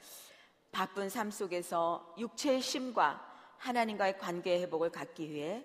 바쁜 0.70 1.10
삶 1.10 1.30
속에서 1.30 2.14
육체의 2.18 2.62
심과 2.62 3.31
하나님과의 3.62 4.18
관계 4.18 4.60
회복을 4.60 4.90
갖기 4.90 5.30
위해 5.30 5.64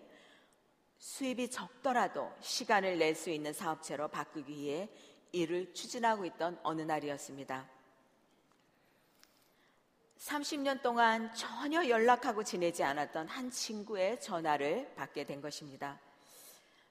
수입이 0.99 1.49
적더라도 1.49 2.31
시간을 2.41 2.99
낼 2.99 3.15
수 3.15 3.31
있는 3.31 3.53
사업체로 3.53 4.07
바꾸기 4.07 4.53
위해 4.53 4.89
일을 5.31 5.73
추진하고 5.73 6.25
있던 6.25 6.59
어느 6.61 6.83
날이었습니다. 6.83 7.67
30년 10.19 10.81
동안 10.81 11.33
전혀 11.33 11.87
연락하고 11.87 12.43
지내지 12.43 12.83
않았던 12.83 13.27
한 13.27 13.49
친구의 13.49 14.19
전화를 14.21 14.93
받게 14.95 15.23
된 15.23 15.41
것입니다. 15.41 15.99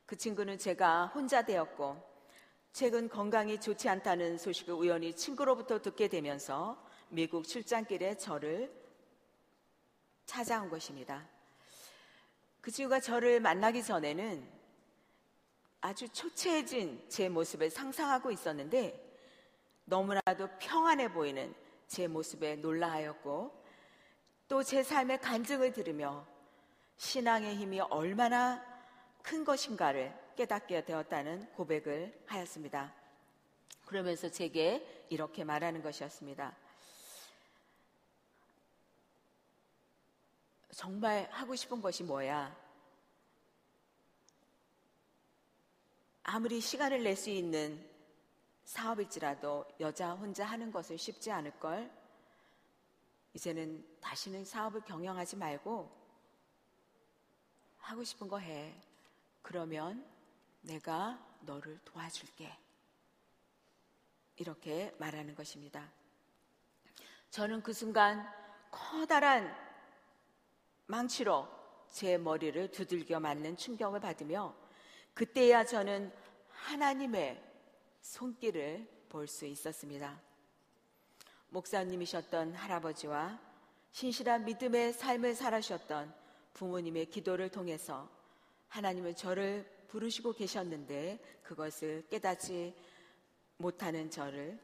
그 0.07 0.17
친구는 0.17 0.59
제가 0.59 1.07
혼자 1.07 1.43
되었고, 1.43 2.01
최근 2.73 3.09
건강이 3.09 3.61
좋지 3.61 3.89
않다는 3.89 4.39
소식을 4.39 4.75
우연히 4.75 5.15
친구로부터 5.15 5.81
듣게 5.81 6.09
되면서 6.09 6.81
미국 7.09 7.47
출장길에 7.47 8.17
저를 8.17 8.86
찾아온 10.27 10.69
것입니다. 10.69 11.27
그 12.61 12.71
친구가 12.71 13.01
저를 13.01 13.41
만나기 13.41 13.83
전에는 13.83 14.47
아주 15.81 16.09
초췌해진 16.09 17.07
제 17.09 17.29
모습을 17.29 17.71
상상하고 17.71 18.31
있었는데 18.33 19.03
너무나도 19.85 20.49
평안해 20.59 21.13
보이는 21.13 21.55
제 21.87 22.09
모습에 22.09 22.57
놀라하였고 22.57 23.65
또 24.49 24.63
제 24.63 24.83
삶의 24.83 25.21
간증을 25.21 25.73
들으며 25.73 26.27
신앙의 26.97 27.57
힘이 27.57 27.81
얼마나 27.81 28.65
큰 29.23 29.45
것인가를 29.45 30.15
깨닫게 30.37 30.85
되었다는 30.85 31.53
고백을 31.53 32.23
하였습니다. 32.27 32.93
그러면서 33.85 34.29
제게 34.31 35.07
이렇게 35.09 35.45
말하는 35.45 35.83
것이었습니다. 35.83 36.57
정말 40.77 41.27
하고 41.33 41.57
싶은 41.57 41.81
것이 41.81 42.05
뭐야? 42.05 42.55
아무리 46.23 46.61
시간을 46.61 47.03
낼 47.03 47.17
수 47.17 47.31
있는 47.31 47.83
사업일지라도 48.65 49.65
여자 49.81 50.13
혼자 50.13 50.45
하는 50.45 50.71
것은 50.71 50.99
쉽지 50.99 51.33
않을걸. 51.33 51.91
이제는 53.33 53.87
다시는 54.03 54.45
사업을 54.45 54.83
경영하지 54.83 55.37
말고 55.37 55.91
하고 57.79 58.05
싶은 58.05 58.29
거 58.29 58.39
해. 58.39 58.79
그러면 59.41 60.07
내가 60.61 61.19
너를 61.41 61.81
도와줄게. 61.87 62.55
이렇게 64.37 64.95
말하는 64.99 65.35
것입니다. 65.35 65.91
저는 67.31 67.63
그 67.63 67.73
순간 67.73 68.31
커다란 68.71 69.66
망치로 70.87 71.49
제 71.91 72.19
머리를 72.19 72.71
두들겨 72.71 73.21
맞는 73.21 73.57
충격을 73.57 74.01
받으며 74.01 74.55
그때야 75.15 75.65
저는 75.65 76.13
하나님의 76.51 77.43
손길을 78.03 78.89
볼 79.09 79.27
수 79.27 79.47
있었습니다. 79.47 80.21
목사님이셨던 81.49 82.55
할아버지와 82.55 83.41
신실한 83.93 84.45
믿음의 84.45 84.93
삶을 84.93 85.35
살아셨던 85.35 86.15
부모님의 86.53 87.07
기도를 87.07 87.49
통해서 87.49 88.09
하나님은 88.69 89.17
저를 89.17 89.65
부르시고 89.89 90.35
계셨는데 90.35 91.19
그것을 91.43 92.07
깨닫지 92.11 92.75
못하는 93.57 94.11
저를 94.11 94.59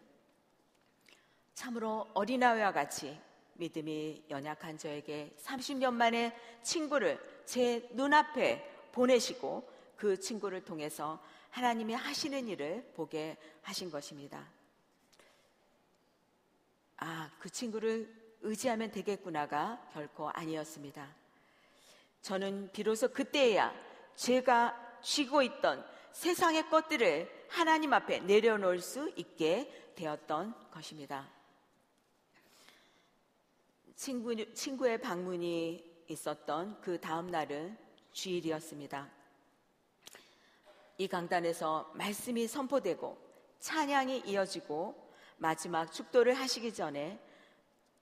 참으로 1.55 2.11
어린아이와 2.15 2.73
같이 2.73 3.19
믿음이 3.63 4.25
연약한 4.29 4.77
저에게 4.77 5.33
30년 5.41 5.95
만에 5.95 6.37
친구를 6.65 7.19
제 7.45 7.89
눈앞에 7.93 8.89
보내시고 8.91 9.71
그 9.97 10.19
친구를 10.19 10.65
통해서 10.65 11.23
하나님이 11.51 11.95
하시는 11.95 12.49
일을 12.49 12.93
보게 12.97 13.37
하신 13.63 13.91
것입니다. 13.91 14.45
아, 16.97 17.31
그 17.39 17.49
친구를 17.51 18.13
의지하면 18.41 18.91
되겠구나가 18.91 19.91
결코 19.93 20.29
아니었습니다. 20.31 21.07
저는 22.21 22.71
비로소 22.73 23.13
그때야 23.13 23.73
제가 24.17 24.99
쥐고 25.03 25.43
있던 25.43 25.87
세상의 26.11 26.69
것들을 26.69 27.47
하나님 27.49 27.93
앞에 27.93 28.21
내려놓을 28.21 28.81
수 28.81 29.13
있게 29.17 29.93
되었던 29.95 30.71
것입니다. 30.73 31.42
친구, 34.03 34.35
친구의 34.53 35.01
방문이 35.01 36.03
있었던 36.09 36.81
그 36.81 37.01
다음 37.01 37.29
날은 37.29 37.79
주일이었습니다. 38.11 39.09
이 40.99 41.07
강단에서 41.07 41.93
말씀이 41.95 42.49
선포되고 42.49 43.17
찬양이 43.61 44.25
이어지고 44.27 45.15
마지막 45.37 45.93
축도를 45.93 46.35
하시기 46.35 46.75
전에 46.75 47.25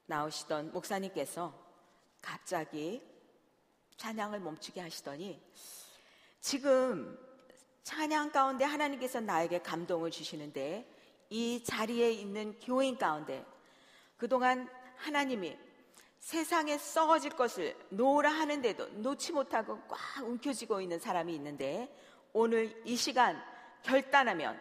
나오시던 0.06 0.72
목사님께서 0.72 1.52
갑자기 2.22 3.02
찬양을 3.98 4.40
멈추게 4.40 4.80
하시더니 4.80 5.38
지금 6.40 7.18
찬양 7.82 8.32
가운데 8.32 8.64
하나님께서 8.64 9.20
나에게 9.20 9.58
감동을 9.58 10.10
주시는데 10.10 10.90
이 11.28 11.62
자리에 11.62 12.10
있는 12.10 12.58
교인 12.58 12.96
가운데 12.96 13.44
그동안 14.16 14.66
하나님이 14.96 15.68
세상에 16.20 16.76
썩어질 16.78 17.30
것을 17.30 17.76
놓으라 17.88 18.30
하는데도 18.30 18.88
놓지 18.88 19.32
못하고 19.32 19.80
꽉 19.88 20.22
움켜쥐고 20.22 20.80
있는 20.80 20.98
사람이 20.98 21.34
있는데 21.34 21.92
오늘 22.32 22.80
이 22.86 22.94
시간 22.94 23.42
결단하면 23.82 24.60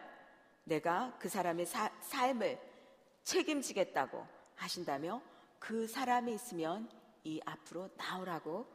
내가 0.64 1.14
그 1.18 1.28
사람의 1.28 1.66
사, 1.66 1.90
삶을 2.00 2.58
책임지겠다고 3.24 4.26
하신다며 4.56 5.22
그 5.58 5.86
사람이 5.86 6.32
있으면 6.34 6.90
이 7.24 7.40
앞으로 7.44 7.90
나오라고 7.96 8.66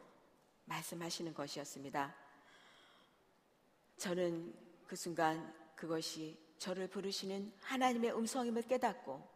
말씀하시는 0.66 1.34
것이었습니다. 1.34 2.16
저는 3.98 4.54
그 4.86 4.96
순간 4.96 5.54
그것이 5.76 6.38
저를 6.60 6.88
부르시는 6.88 7.52
하나님의 7.62 8.16
음성임을 8.16 8.64
깨닫고 8.64 9.28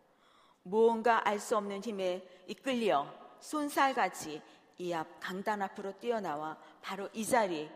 무언가 0.64 1.28
알 1.28 1.40
수 1.40 1.58
없는 1.58 1.82
힘에 1.82 2.24
이끌려 2.48 3.29
손살같이 3.40 4.42
이 4.80 4.94
앞 4.94 5.20
강단 5.20 5.62
앞으로 5.62 5.98
뛰어나와 6.00 6.58
바로 6.82 7.10
이 7.14 7.26
자리 7.26 7.70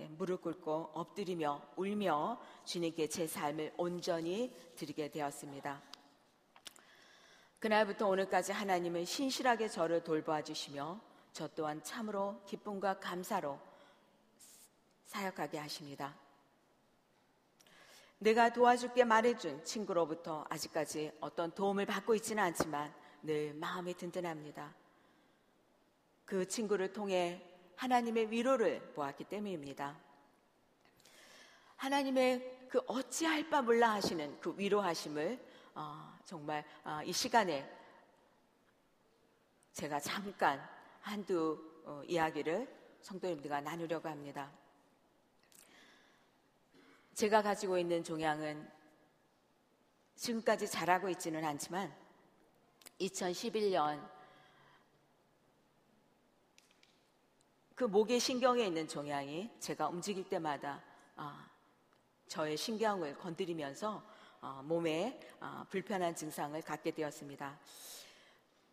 예, 0.00 0.06
무릎 0.08 0.42
꿇고 0.42 0.90
엎드리며 0.94 1.72
울며 1.76 2.40
주님께 2.64 3.08
제 3.08 3.26
삶을 3.26 3.74
온전히 3.76 4.54
드리게 4.76 5.10
되었습니다. 5.10 5.82
그날부터 7.58 8.08
오늘까지 8.08 8.52
하나님은 8.52 9.04
신실하게 9.04 9.68
저를 9.68 10.02
돌보아 10.02 10.42
주시며 10.42 11.00
저 11.32 11.48
또한 11.48 11.82
참으로 11.82 12.42
기쁨과 12.46 12.98
감사로 12.98 13.58
사역하게 15.06 15.58
하십니다. 15.58 16.16
내가 18.18 18.52
도와줄게 18.52 19.04
말해준 19.04 19.64
친구로부터 19.64 20.44
아직까지 20.48 21.12
어떤 21.20 21.50
도움을 21.52 21.86
받고 21.86 22.14
있지는 22.16 22.42
않지만 22.44 22.94
늘 23.22 23.54
마음이 23.54 23.94
든든합니다. 23.94 24.74
그 26.30 26.46
친구를 26.46 26.92
통해 26.92 27.42
하나님의 27.74 28.30
위로를 28.30 28.92
보았기 28.92 29.24
때문입니다. 29.24 29.98
하나님의 31.74 32.68
그 32.68 32.78
어찌할 32.86 33.50
바 33.50 33.60
몰라 33.62 33.94
하시는 33.94 34.38
그 34.38 34.54
위로하심을 34.56 35.44
어, 35.74 36.16
정말 36.24 36.64
어, 36.84 37.00
이 37.04 37.12
시간에 37.12 37.68
제가 39.72 39.98
잠깐 39.98 40.64
한두 41.00 41.82
어, 41.84 42.00
이야기를 42.06 42.72
성도님들과 43.00 43.62
나누려고 43.62 44.08
합니다. 44.08 44.52
제가 47.14 47.42
가지고 47.42 47.76
있는 47.76 48.04
종양은 48.04 48.70
지금까지 50.14 50.68
잘하고 50.68 51.08
있지는 51.08 51.44
않지만 51.44 51.92
2011년 53.00 54.19
그 57.80 57.86
목의 57.86 58.20
신경에 58.20 58.66
있는 58.66 58.86
종양이 58.86 59.48
제가 59.58 59.88
움직일 59.88 60.28
때마다 60.28 60.82
아, 61.16 61.48
저의 62.28 62.54
신경을 62.54 63.16
건드리면서 63.16 64.02
어, 64.42 64.60
몸에 64.66 65.18
어, 65.40 65.64
불편한 65.70 66.14
증상을 66.14 66.60
갖게 66.60 66.90
되었습니다. 66.90 67.58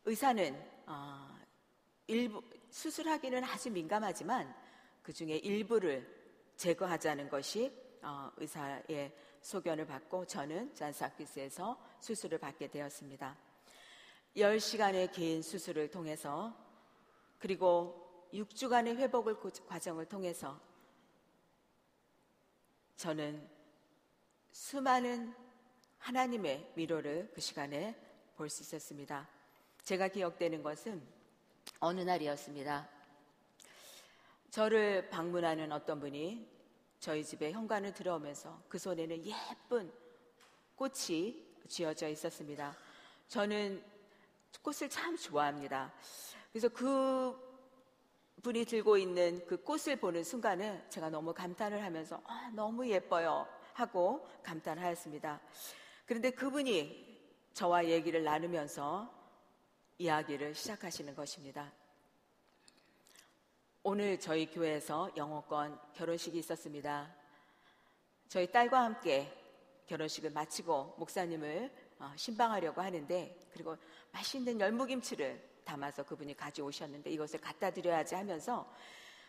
의사는 0.03 0.61
어, 0.87 1.39
일부 2.07 2.43
수술하기는 2.69 3.45
아주 3.45 3.71
민감하지만 3.71 4.53
그 5.01 5.13
중에 5.13 5.37
일부를 5.37 6.05
제거하자는 6.57 7.29
것이 7.29 7.71
어, 8.01 8.29
의사의 8.35 9.15
소견을 9.39 9.87
받고 9.87 10.25
저는 10.25 10.75
잔스아키스에서 10.75 11.81
수술을 12.01 12.39
받게 12.39 12.67
되었습니다. 12.67 13.37
10시간의 14.35 15.13
긴 15.13 15.41
수술을 15.41 15.91
통해서 15.91 16.53
그리고 17.39 18.06
6주간의 18.33 18.97
회복을 18.97 19.37
과정을 19.67 20.05
통해서 20.05 20.59
저는 22.97 23.47
수많은 24.51 25.33
하나님의 25.99 26.73
위로를 26.75 27.31
그 27.33 27.41
시간에 27.41 27.95
볼 28.35 28.49
수 28.49 28.63
있었습니다. 28.63 29.27
제가 29.83 30.07
기억되는 30.09 30.61
것은 30.61 31.01
어느 31.79 32.01
날이었습니다. 32.01 32.89
저를 34.49 35.09
방문하는 35.09 35.71
어떤 35.71 35.99
분이 35.99 36.47
저희 36.99 37.23
집에 37.23 37.51
현관을 37.51 37.93
들어오면서 37.93 38.63
그 38.67 38.77
손에는 38.77 39.25
예쁜 39.25 39.91
꽃이 40.75 41.45
쥐어져 41.67 42.07
있었습니다. 42.09 42.75
저는 43.27 43.83
꽃을 44.61 44.89
참 44.89 45.15
좋아합니다. 45.15 45.93
그래서 46.51 46.69
그 46.69 47.46
분이 48.41 48.65
들고 48.65 48.97
있는 48.97 49.45
그 49.47 49.57
꽃을 49.63 49.97
보는 49.99 50.23
순간에 50.23 50.85
제가 50.89 51.09
너무 51.09 51.33
감탄을 51.33 51.83
하면서 51.83 52.21
아, 52.25 52.51
너무 52.53 52.87
예뻐요 52.87 53.47
하고 53.73 54.27
감탄하였습니다. 54.43 55.41
그런데 56.05 56.31
그분이 56.31 57.07
저와 57.53 57.85
얘기를 57.85 58.23
나누면서 58.23 59.11
이야기를 59.97 60.53
시작하시는 60.53 61.15
것입니다. 61.15 61.73
오늘 63.81 64.19
저희 64.19 64.45
교회에서 64.51 65.11
영어권 65.17 65.79
결혼식이 65.93 66.37
있었습니다. 66.39 67.15
저희 68.27 68.51
딸과 68.51 68.83
함께 68.83 69.33
결혼식을 69.87 70.31
마치고 70.31 70.95
목사님을 70.97 71.71
어, 71.99 72.11
신방하려고 72.15 72.81
하는데 72.81 73.39
그리고 73.51 73.75
맛있는 74.11 74.59
열무김치를 74.59 75.56
담아서 75.67 76.03
그분이 76.03 76.35
가져오셨는데 76.37 77.11
이것을 77.11 77.41
갖다 77.41 77.69
드려야지 77.69 78.15
하면서 78.15 78.65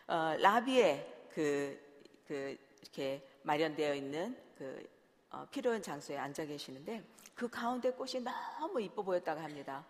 어, 0.07 0.37
라비에 0.39 1.27
그, 1.35 1.79
그 2.27 2.57
이렇게 2.81 3.29
마련되어 3.43 3.95
있는 3.95 4.39
그 4.57 4.89
어, 5.31 5.47
필요한 5.51 5.83
장소에 5.83 6.17
앉아 6.17 6.45
계시는데 6.47 7.03
그 7.35 7.49
가운데 7.49 7.91
꽃이 7.91 8.23
너무 8.23 8.81
이뻐 8.81 9.03
보였다고 9.03 9.41
합니다. 9.41 9.85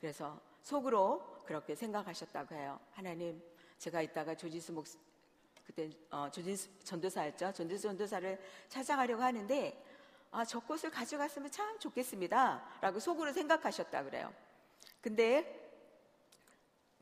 그래서 0.00 0.40
속으로 0.62 1.42
그렇게 1.44 1.74
생각하셨다고 1.74 2.54
해요. 2.54 2.78
하나님, 2.92 3.42
제가 3.78 4.00
이따가 4.02 4.34
조지수 4.34 4.72
목 4.72 4.86
그때 5.66 5.90
어, 6.10 6.30
조지수 6.30 6.68
전도사였죠. 6.84 7.52
조지수 7.52 7.82
전도사를 7.82 8.40
찾아가려고 8.68 9.22
하는데 9.22 9.84
아, 10.30 10.44
저 10.44 10.60
꽃을 10.60 10.90
가져갔으면 10.92 11.50
참 11.50 11.78
좋겠습니다. 11.78 12.78
라고 12.80 13.00
속으로 13.00 13.32
생각하셨다 13.32 14.04
그래요. 14.04 14.32
근데 15.00 15.59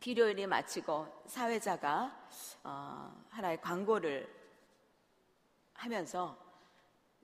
필요일이 0.01 0.47
마치고 0.47 1.25
사회자가 1.27 2.29
어, 2.65 3.25
하나의 3.31 3.61
광고를 3.61 4.33
하면서 5.75 6.37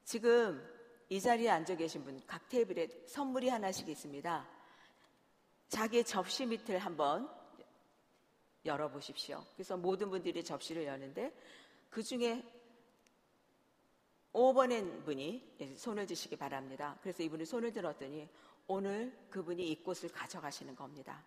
지금 0.05 0.63
이 1.09 1.21
자리에 1.21 1.49
앉아 1.51 1.77
계신 1.77 2.05
분 2.05 2.21
각 2.27 2.49
테이블에 2.49 2.89
선물이 3.07 3.49
하나씩 3.49 3.89
있습니다. 3.89 4.49
자기의 5.69 6.05
접시 6.05 6.47
밑을 6.47 6.79
한번 6.79 7.29
열어보십시오. 8.65 9.45
그래서 9.55 9.77
모든 9.77 10.11
분들이 10.11 10.43
접시를 10.43 10.87
여는데 10.87 11.33
그 11.91 12.03
중에 12.03 12.43
5번의 14.33 15.05
분이 15.05 15.77
손을 15.77 16.07
드시기 16.07 16.37
바랍니다. 16.37 16.99
그래서 17.03 17.23
이분이 17.23 17.45
손을 17.45 17.73
들었더니 17.73 18.29
오늘 18.67 19.17
그분이 19.31 19.71
이 19.71 19.83
꽃을 19.83 20.11
가져가시는 20.13 20.75
겁니다. 20.75 21.25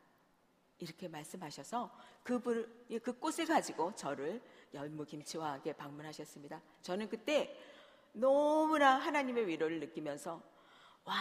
이렇게 0.80 1.08
말씀하셔서 1.08 1.92
그분, 2.24 2.86
그 3.02 3.18
꽃을 3.18 3.48
가지고 3.48 3.94
저를 3.96 4.42
열무김치와 4.74 5.54
함께 5.54 5.74
방문하셨습니다. 5.74 6.62
저는 6.82 7.10
그때 7.10 7.58
너무나 8.14 8.98
하나님의 8.98 9.48
위로를 9.48 9.80
느끼면서 9.80 10.42
와, 11.04 11.16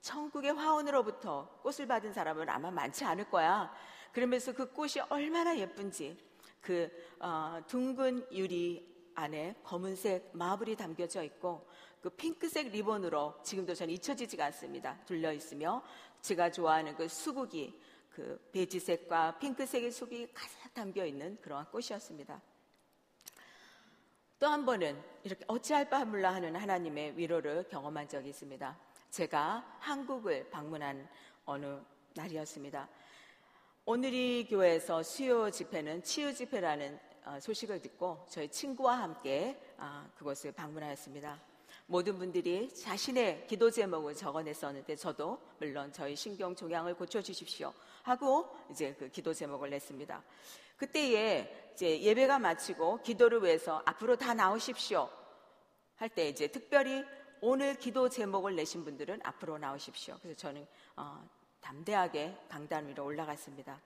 천국의 0.00 0.52
화원으로부터 0.54 1.60
꽃을 1.62 1.86
받은 1.86 2.12
사람은 2.12 2.48
아마 2.48 2.70
많지 2.70 3.04
않을 3.04 3.30
거야. 3.30 3.72
그러면서 4.12 4.52
그 4.52 4.72
꽃이 4.72 4.94
얼마나 5.08 5.56
예쁜지 5.56 6.18
그 6.60 6.90
어, 7.20 7.60
둥근 7.66 8.26
유리 8.32 8.90
안에 9.14 9.54
검은색 9.62 10.30
마블이 10.32 10.76
담겨져 10.76 11.22
있고 11.22 11.68
그 12.00 12.10
핑크색 12.10 12.70
리본으로 12.70 13.40
지금도 13.42 13.74
저는 13.74 13.94
잊혀지지가 13.94 14.46
않습니다. 14.46 14.98
둘려 15.04 15.32
있으며 15.32 15.82
제가 16.20 16.50
좋아하는 16.50 16.96
그 16.96 17.06
수국이 17.08 17.78
그 18.14 18.48
베지색과 18.52 19.38
핑크색의 19.38 19.90
속이 19.90 20.32
가득 20.32 20.74
담겨 20.74 21.04
있는 21.04 21.38
그러한 21.40 21.66
꽃이었습니다. 21.70 22.40
또 24.38 24.48
한 24.48 24.66
번은 24.66 25.00
이렇게 25.22 25.44
어찌할 25.46 25.88
바 25.88 26.04
몰라 26.04 26.34
하는 26.34 26.56
하나님의 26.56 27.16
위로를 27.16 27.68
경험한 27.68 28.08
적이 28.08 28.30
있습니다. 28.30 28.76
제가 29.10 29.76
한국을 29.78 30.50
방문한 30.50 31.08
어느 31.44 31.80
날이었습니다. 32.14 32.88
오늘이 33.84 34.46
교회에서 34.48 35.02
수요 35.02 35.50
집회는 35.50 36.02
치유 36.02 36.34
집회라는 36.34 36.98
어, 37.24 37.38
소식을 37.40 37.80
듣고 37.82 38.26
저희 38.28 38.48
친구와 38.48 39.00
함께 39.00 39.60
아, 39.78 40.10
그곳을 40.16 40.50
방문하였습니다. 40.52 41.51
모든 41.92 42.16
분들이 42.16 42.74
자신의 42.74 43.46
기도 43.46 43.70
제목을 43.70 44.14
적어냈었는데 44.14 44.96
저도 44.96 45.38
물론 45.58 45.92
저희 45.92 46.16
신경 46.16 46.56
종양을 46.56 46.94
고쳐주십시오 46.94 47.70
하고 48.02 48.48
이제 48.70 48.96
그 48.98 49.10
기도 49.10 49.34
제목을 49.34 49.68
냈습니다. 49.68 50.22
그때에 50.78 51.70
이제 51.74 52.00
예배가 52.00 52.38
마치고 52.38 53.02
기도를 53.02 53.42
위해서 53.42 53.82
앞으로 53.84 54.16
다 54.16 54.32
나오십시오 54.32 55.06
할 55.96 56.08
때 56.08 56.30
이제 56.30 56.46
특별히 56.46 57.04
오늘 57.42 57.78
기도 57.78 58.08
제목을 58.08 58.56
내신 58.56 58.84
분들은 58.84 59.20
앞으로 59.22 59.58
나오십시오. 59.58 60.18
그래서 60.22 60.38
저는 60.38 60.66
어, 60.96 61.28
담대하게 61.60 62.34
강단 62.48 62.88
위로 62.88 63.04
올라갔습니다. 63.04 63.78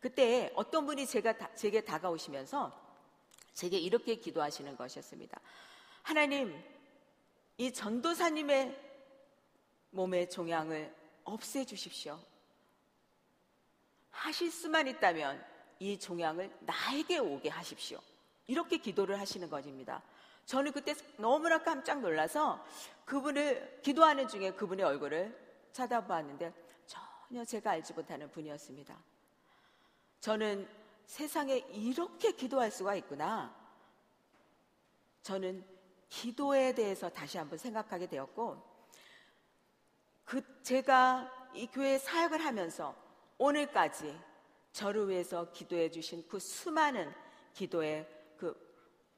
그때 0.00 0.52
어떤 0.54 0.84
분이 0.84 1.06
제가 1.06 1.38
다, 1.38 1.48
제게 1.54 1.80
다가오시면서 1.80 2.70
제게 3.54 3.78
이렇게 3.78 4.16
기도하시는 4.16 4.76
것이었습니다. 4.76 5.40
하나님, 6.02 6.54
이 7.58 7.72
전도사님의 7.72 8.88
몸의 9.90 10.30
종양을 10.30 10.94
없애 11.24 11.64
주십시오. 11.64 12.18
하실 14.10 14.50
수만 14.50 14.86
있다면 14.86 15.44
이 15.80 15.98
종양을 15.98 16.56
나에게 16.60 17.18
오게 17.18 17.48
하십시오. 17.48 18.00
이렇게 18.46 18.78
기도를 18.78 19.18
하시는 19.18 19.50
것입니다. 19.50 20.02
저는 20.46 20.72
그때 20.72 20.94
너무나 21.16 21.62
깜짝 21.62 22.00
놀라서 22.00 22.64
그분을 23.04 23.80
기도하는 23.82 24.28
중에 24.28 24.52
그분의 24.52 24.86
얼굴을 24.86 25.68
쳐다보았는데 25.72 26.52
전혀 26.86 27.44
제가 27.44 27.72
알지 27.72 27.92
못하는 27.92 28.30
분이었습니다. 28.30 28.96
저는 30.20 30.68
세상에 31.06 31.56
이렇게 31.72 32.32
기도할 32.32 32.70
수가 32.70 32.94
있구나. 32.94 33.54
저는 35.22 35.77
기도에 36.08 36.74
대해서 36.74 37.08
다시 37.08 37.38
한번 37.38 37.58
생각하게 37.58 38.06
되었고, 38.06 38.62
그 40.24 40.62
제가 40.62 41.50
이 41.54 41.66
교회 41.66 41.98
사역을 41.98 42.44
하면서 42.44 42.94
오늘까지 43.38 44.18
저를 44.72 45.08
위해서 45.08 45.50
기도해 45.52 45.90
주신 45.90 46.26
그 46.28 46.38
수많은 46.38 47.12
기도의 47.54 48.06
그 48.36 48.56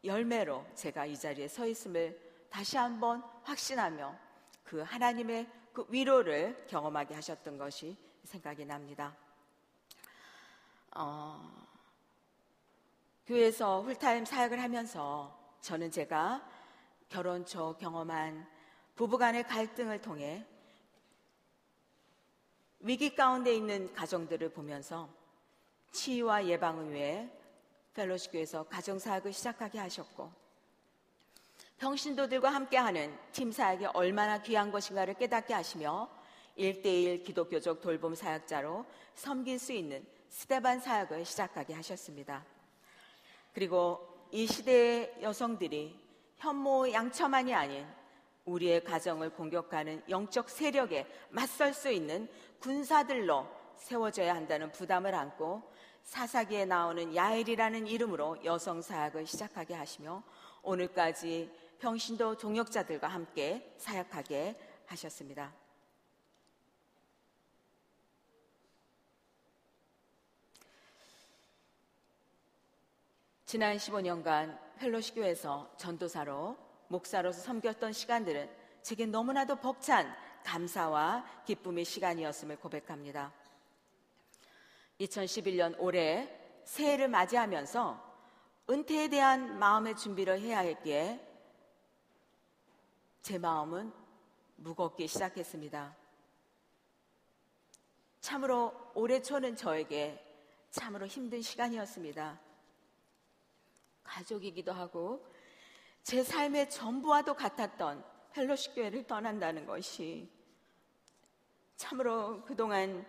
열매로 0.05 0.65
제가 0.75 1.07
이 1.07 1.17
자리에 1.19 1.49
서 1.49 1.67
있음을 1.67 2.19
다시 2.49 2.77
한번 2.77 3.23
확신하며 3.43 4.17
그 4.65 4.81
하나님의 4.81 5.49
그 5.73 5.87
위로를 5.89 6.67
경험하게 6.69 7.15
하셨던 7.15 7.59
것이 7.59 7.97
생각이 8.25 8.65
납니다. 8.65 9.17
어, 10.95 11.67
교회에서 13.27 13.83
훌타임 13.83 14.25
사역을 14.25 14.61
하면서 14.61 15.57
저는 15.61 15.91
제가 15.91 16.47
결혼 17.11 17.45
초 17.45 17.77
경험한 17.77 18.47
부부간의 18.95 19.43
갈등을 19.49 20.01
통해 20.01 20.47
위기 22.79 23.15
가운데 23.15 23.53
있는 23.53 23.93
가정들을 23.93 24.51
보면서 24.51 25.09
치유와 25.91 26.47
예방을 26.47 26.93
위해 26.93 27.29
펠로시 27.95 28.31
교에서 28.31 28.63
가정사역을 28.63 29.33
시작하게 29.33 29.81
하셨고 29.81 30.33
병신도들과 31.79 32.49
함께하는 32.55 33.19
팀 33.33 33.51
사역이 33.51 33.87
얼마나 33.87 34.41
귀한 34.41 34.71
것인가를 34.71 35.15
깨닫게 35.15 35.53
하시며 35.53 36.09
일대일 36.55 37.25
기독교적 37.25 37.81
돌봄 37.81 38.15
사역자로 38.15 38.87
섬길 39.17 39.59
수 39.59 39.73
있는 39.73 40.07
스테반 40.29 40.79
사역을 40.79 41.25
시작하게 41.25 41.75
하셨습니다. 41.75 42.45
그리고 43.53 44.27
이 44.31 44.47
시대의 44.47 45.17
여성들이 45.23 46.10
현모 46.41 46.91
양처만이 46.91 47.55
아닌 47.55 47.87
우리의 48.47 48.83
가정을 48.83 49.29
공격하는 49.31 50.03
영적 50.09 50.49
세력에 50.49 51.07
맞설 51.29 51.75
수 51.75 51.91
있는 51.91 52.29
군사들로 52.61 53.47
세워져야 53.77 54.35
한다는 54.35 54.73
부담을 54.73 55.15
안고 55.15 55.63
사사기에 56.03 56.65
나오는 56.65 57.15
야엘이라는 57.15 57.87
이름으로 57.87 58.43
여성 58.45 58.81
사역을 58.81 59.27
시작하게 59.27 59.75
하시며 59.75 60.23
오늘까지 60.63 61.51
병신도 61.79 62.39
동역자들과 62.39 63.07
함께 63.07 63.75
사역하게 63.77 64.59
하셨습니다. 64.87 65.53
지난 73.45 73.77
15년간 73.77 74.70
펠로시 74.81 75.13
교에서 75.15 75.71
전도사로 75.77 76.57
목사로서 76.89 77.43
섬겼던 77.43 77.93
시간들은 77.93 78.51
제게 78.81 79.05
너무나도 79.05 79.57
벅찬 79.57 80.11
감사와 80.43 81.43
기쁨의 81.45 81.85
시간이었음을 81.85 82.57
고백합니다. 82.57 83.31
2011년 84.99 85.75
올해 85.79 86.35
새해를 86.65 87.09
맞이하면서 87.09 88.11
은퇴에 88.71 89.09
대한 89.09 89.59
마음의 89.59 89.99
준비를 89.99 90.41
해야 90.41 90.61
했기에 90.61 91.29
제 93.21 93.37
마음은 93.37 93.93
무겁기 94.57 95.07
시작했습니다. 95.07 95.95
참으로 98.23 98.73
올해 98.95 99.21
초는 99.21 99.57
저에게 99.57 100.25
참으로 100.71 101.07
힘든 101.07 101.43
시간이었습니다. 101.43 102.50
가족이기도 104.11 104.73
하고 104.73 105.25
제 106.03 106.23
삶의 106.23 106.71
전부와도 106.71 107.35
같았던 107.35 108.05
펠로시 108.33 108.75
교회를 108.75 109.07
떠난다는 109.07 109.67
것이 109.67 110.29
참으로 111.77 112.43
그동안 112.45 113.07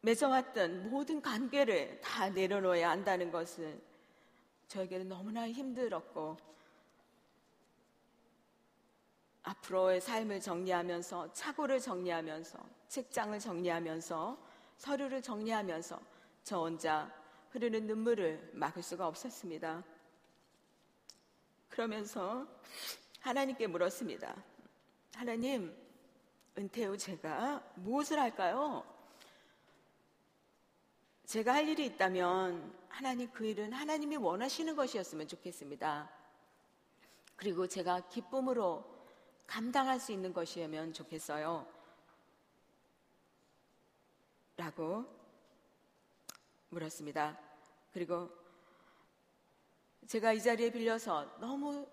맺어왔던 0.00 0.90
모든 0.90 1.22
관계를 1.22 2.00
다 2.00 2.28
내려놓아야 2.28 2.90
한다는 2.90 3.30
것은 3.30 3.80
저에게는 4.66 5.08
너무나 5.08 5.48
힘들었고 5.48 6.36
앞으로의 9.44 10.00
삶을 10.00 10.40
정리하면서 10.40 11.32
착오를 11.32 11.78
정리하면서 11.78 12.58
책장을 12.88 13.38
정리하면서 13.38 14.38
서류를 14.78 15.22
정리하면서 15.22 16.00
저 16.42 16.58
혼자 16.58 17.21
흐르는 17.52 17.86
눈물을 17.86 18.52
막을 18.54 18.82
수가 18.82 19.06
없었습니다. 19.06 19.84
그러면서 21.68 22.46
하나님께 23.20 23.66
물었습니다. 23.66 24.34
하나님, 25.14 25.76
은퇴 26.56 26.86
후 26.86 26.96
제가 26.96 27.62
무엇을 27.76 28.18
할까요? 28.18 28.84
제가 31.26 31.54
할 31.54 31.68
일이 31.68 31.86
있다면 31.86 32.74
하나님 32.88 33.30
그 33.30 33.46
일은 33.46 33.72
하나님이 33.72 34.16
원하시는 34.16 34.74
것이었으면 34.74 35.28
좋겠습니다. 35.28 36.10
그리고 37.36 37.66
제가 37.66 38.08
기쁨으로 38.08 38.84
감당할 39.46 40.00
수 40.00 40.12
있는 40.12 40.32
것이면 40.32 40.92
좋겠어요. 40.94 41.66
라고 44.56 45.21
물었습니다. 46.72 47.38
그리고 47.92 48.30
제가 50.08 50.32
이 50.32 50.42
자리에 50.42 50.70
빌려서 50.70 51.38
너무 51.38 51.86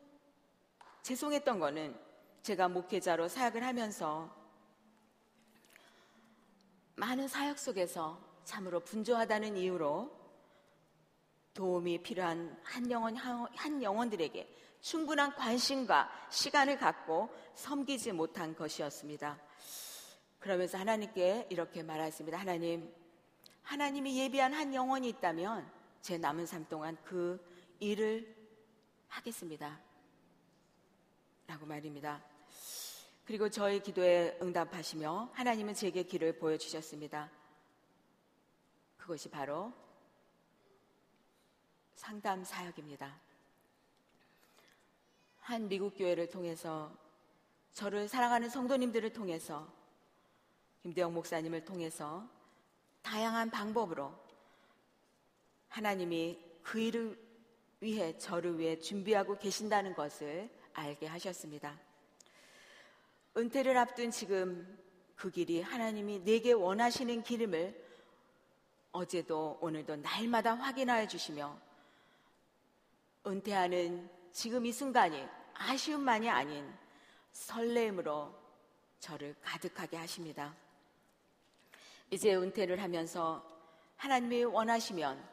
죄송했던 1.04 1.60
거는 1.60 2.00
제가 2.42 2.70
목회자로 2.70 3.28
사역을 3.28 3.64
하면서 3.64 4.34
많은 6.96 7.28
사역 7.28 7.60
속에서 7.60 8.20
참으로 8.44 8.80
분주하다는 8.80 9.58
이유로 9.58 10.18
도움이 11.54 12.02
필요한 12.02 12.58
한 12.64 12.90
영혼, 12.90 13.16
한 13.16 13.84
영혼들에게 13.84 14.56
충분한 14.82 15.36
관심과 15.36 16.10
시간을 16.30 16.78
갖고 16.78 17.30
섬기지 17.54 18.14
못한 18.14 18.56
것이었습니다. 18.56 19.38
그러면서 20.40 20.78
하나님께 20.78 21.48
이렇게 21.50 21.84
말했습니다. 21.84 22.38
하나님, 22.38 22.94
하나님이 23.70 24.18
예비한 24.18 24.52
한 24.52 24.74
영혼이 24.74 25.08
있다면 25.10 25.72
제 26.02 26.18
남은 26.18 26.48
삶 26.48 26.66
동안 26.68 26.98
그 27.04 27.40
일을 27.80 28.36
하겠습니다. 29.08 29.80
라고 31.46 31.68
말입니다. 31.68 32.20
그리고 33.26 33.48
저의 33.48 33.84
기도에 33.84 34.40
응답하시며 34.42 35.30
하나님은 35.34 35.76
제게 35.76 36.02
길을 36.02 36.40
보여주셨습니다. 36.40 37.30
그것이 38.98 39.30
바로 39.30 39.72
상담 41.94 42.44
사역입니다. 42.44 43.22
한 45.42 45.68
미국 45.68 45.96
교회를 45.96 46.28
통해서 46.28 46.92
저를 47.74 48.08
사랑하는 48.08 48.50
성도님들을 48.50 49.14
통해서 49.14 49.72
김대영 50.82 51.14
목사님을 51.14 51.66
통해서 51.66 52.39
다양한 53.02 53.50
방법으로 53.50 54.14
하나님이 55.70 56.40
그 56.64 56.80
일을 56.80 57.30
위해 57.82 58.18
저를 58.18 58.60
위해 58.60 58.78
준비하고 58.80 59.38
계신다는 59.38 59.94
것을 59.94 60.50
알게 60.74 61.08
하셨습니다. 61.08 61.80
은퇴를 63.38 63.78
앞둔 63.78 64.12
지금 64.12 64.78
그 65.16 65.32
길이 65.32 65.62
하나님이 65.62 66.20
내게 66.24 66.52
원하시는 66.52 67.24
길임을 67.24 67.90
어제도 68.92 69.58
오늘도 69.62 69.98
날마다 69.98 70.56
확인하여 70.56 71.08
주시며 71.08 71.60
은퇴하는 73.26 74.10
지금 74.32 74.66
이 74.66 74.72
순간이 74.72 75.26
아쉬움만이 75.54 76.30
아닌 76.30 76.74
설레임으로 77.32 78.34
저를 79.00 79.36
가득하게 79.42 79.98
하십니다. 79.98 80.56
이제 82.12 82.36
은퇴를 82.36 82.82
하면서 82.82 83.46
하나님이 83.96 84.46
원하시면 84.46 85.24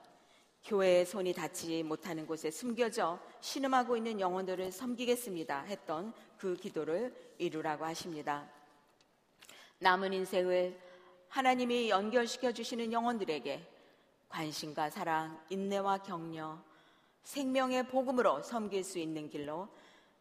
교회의 0.64 1.06
손이 1.06 1.32
닿지 1.32 1.82
못하는 1.84 2.26
곳에 2.26 2.50
숨겨져 2.50 3.18
신음하고 3.40 3.96
있는 3.96 4.20
영혼들을 4.20 4.72
섬기겠습니다 4.72 5.62
했던 5.62 6.12
그 6.36 6.54
기도를 6.54 7.14
이루라고 7.38 7.84
하십니다. 7.84 8.50
남은 9.78 10.12
인생을 10.12 10.78
하나님이 11.28 11.90
연결시켜 11.90 12.52
주시는 12.52 12.92
영혼들에게 12.92 13.64
관심과 14.28 14.90
사랑, 14.90 15.40
인내와 15.48 15.98
격려, 15.98 16.58
생명의 17.22 17.88
복음으로 17.88 18.42
섬길 18.42 18.84
수 18.84 18.98
있는 18.98 19.30
길로 19.30 19.68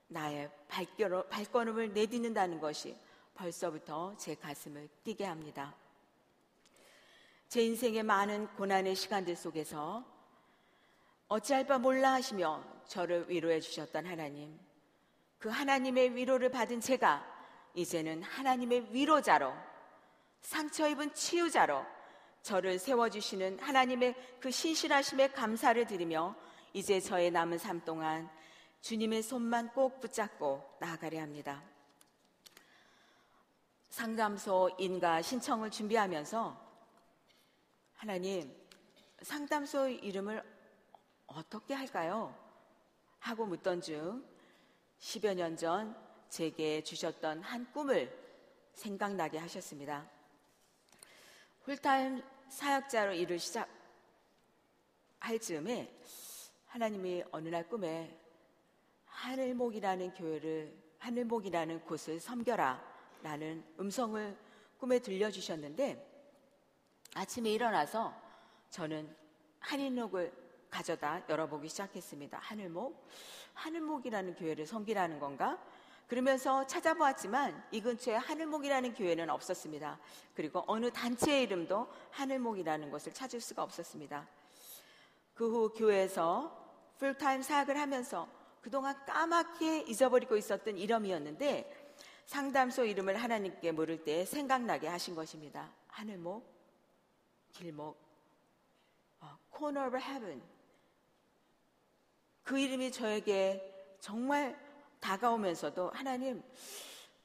나의 0.07 0.49
발걸음을 1.29 1.93
내딛는다는 1.93 2.59
것이 2.59 2.95
벌써부터 3.33 4.15
제 4.17 4.35
가슴을 4.35 4.87
뛰게 5.03 5.25
합니다. 5.25 5.75
제 7.47 7.63
인생의 7.63 8.03
많은 8.03 8.47
고난의 8.55 8.95
시간들 8.95 9.35
속에서 9.35 10.03
어찌할 11.27 11.65
바 11.65 11.77
몰라 11.77 12.13
하시며 12.13 12.63
저를 12.87 13.29
위로해 13.29 13.59
주셨던 13.59 14.05
하나님. 14.05 14.59
그 15.37 15.49
하나님의 15.49 16.15
위로를 16.15 16.49
받은 16.49 16.81
제가 16.81 17.25
이제는 17.73 18.23
하나님의 18.23 18.93
위로자로 18.93 19.53
상처 20.41 20.87
입은 20.87 21.13
치유자로 21.13 21.85
저를 22.41 22.77
세워주시는 22.77 23.59
하나님의 23.59 24.15
그 24.39 24.51
신실하심에 24.51 25.29
감사를 25.29 25.85
드리며 25.87 26.35
이제 26.73 26.99
저의 26.99 27.31
남은 27.31 27.57
삶 27.57 27.83
동안 27.83 28.29
주님의 28.81 29.23
손만 29.23 29.69
꼭 29.69 29.99
붙잡고 29.99 30.77
나아가려 30.79 31.19
합니다. 31.21 31.63
상담소 33.89 34.75
인가 34.77 35.21
신청을 35.21 35.71
준비하면서 35.71 36.64
하나님, 37.95 38.53
상담소 39.21 39.87
이름을 39.89 40.43
어떻게 41.27 41.73
할까요? 41.73 42.35
하고 43.19 43.45
묻던 43.45 43.81
중 43.81 44.23
10여 44.99 45.33
년 45.35 45.57
전 45.57 45.95
제게 46.29 46.83
주셨던 46.83 47.41
한 47.41 47.71
꿈을 47.71 48.11
생각나게 48.73 49.37
하셨습니다. 49.37 50.09
풀타임 51.63 52.21
사역자로 52.49 53.13
일을 53.13 53.39
시작할 53.39 53.69
즈음에 55.39 55.91
하나님이 56.67 57.23
어느 57.31 57.47
날 57.49 57.67
꿈에 57.67 58.19
하늘목이라는 59.05 60.13
교회를 60.13 60.77
하늘목이라는 60.99 61.85
곳을 61.85 62.19
섬겨라 62.19 62.83
라는 63.23 63.63
음성을 63.79 64.37
꿈에 64.77 64.99
들려주셨는데 64.99 66.14
아침에 67.15 67.49
일어나서 67.53 68.13
저는 68.69 69.09
한인목을 69.61 70.33
가져다 70.69 71.23
열어보기 71.29 71.69
시작했습니다. 71.69 72.37
하늘목? 72.39 73.07
하늘목이라는 73.53 74.35
교회를 74.35 74.65
섬기라는 74.65 75.19
건가? 75.21 75.57
그러면서 76.07 76.67
찾아보았지만 76.67 77.67
이 77.71 77.79
근처에 77.79 78.15
하늘목이라는 78.15 78.93
교회는 78.95 79.29
없었습니다. 79.29 79.97
그리고 80.35 80.65
어느 80.67 80.91
단체의 80.91 81.43
이름도 81.43 81.87
하늘목이라는 82.11 82.91
것을 82.91 83.13
찾을 83.13 83.39
수가 83.39 83.63
없었습니다. 83.63 84.27
그 85.33 85.49
후 85.49 85.73
교회에서 85.73 86.65
풀타임 86.97 87.41
사역을 87.43 87.79
하면서 87.79 88.27
그동안 88.61 88.93
까맣게 89.05 89.83
잊어버리고 89.87 90.35
있었던 90.35 90.77
이름이었는데 90.77 91.93
상담소 92.25 92.83
이름을 92.83 93.15
하나님께 93.15 93.71
물을 93.71 94.03
때 94.03 94.25
생각나게 94.25 94.89
하신 94.89 95.15
것입니다. 95.15 95.71
하늘목, 95.87 96.54
길목, 97.55 97.97
어, 99.21 99.37
Corner 99.55 99.87
of 99.87 99.97
Heaven. 99.97 100.43
그 102.43 102.59
이름이 102.59 102.91
저에게 102.91 103.97
정말 103.99 104.59
다가오면서도 104.99 105.89
하나님, 105.91 106.43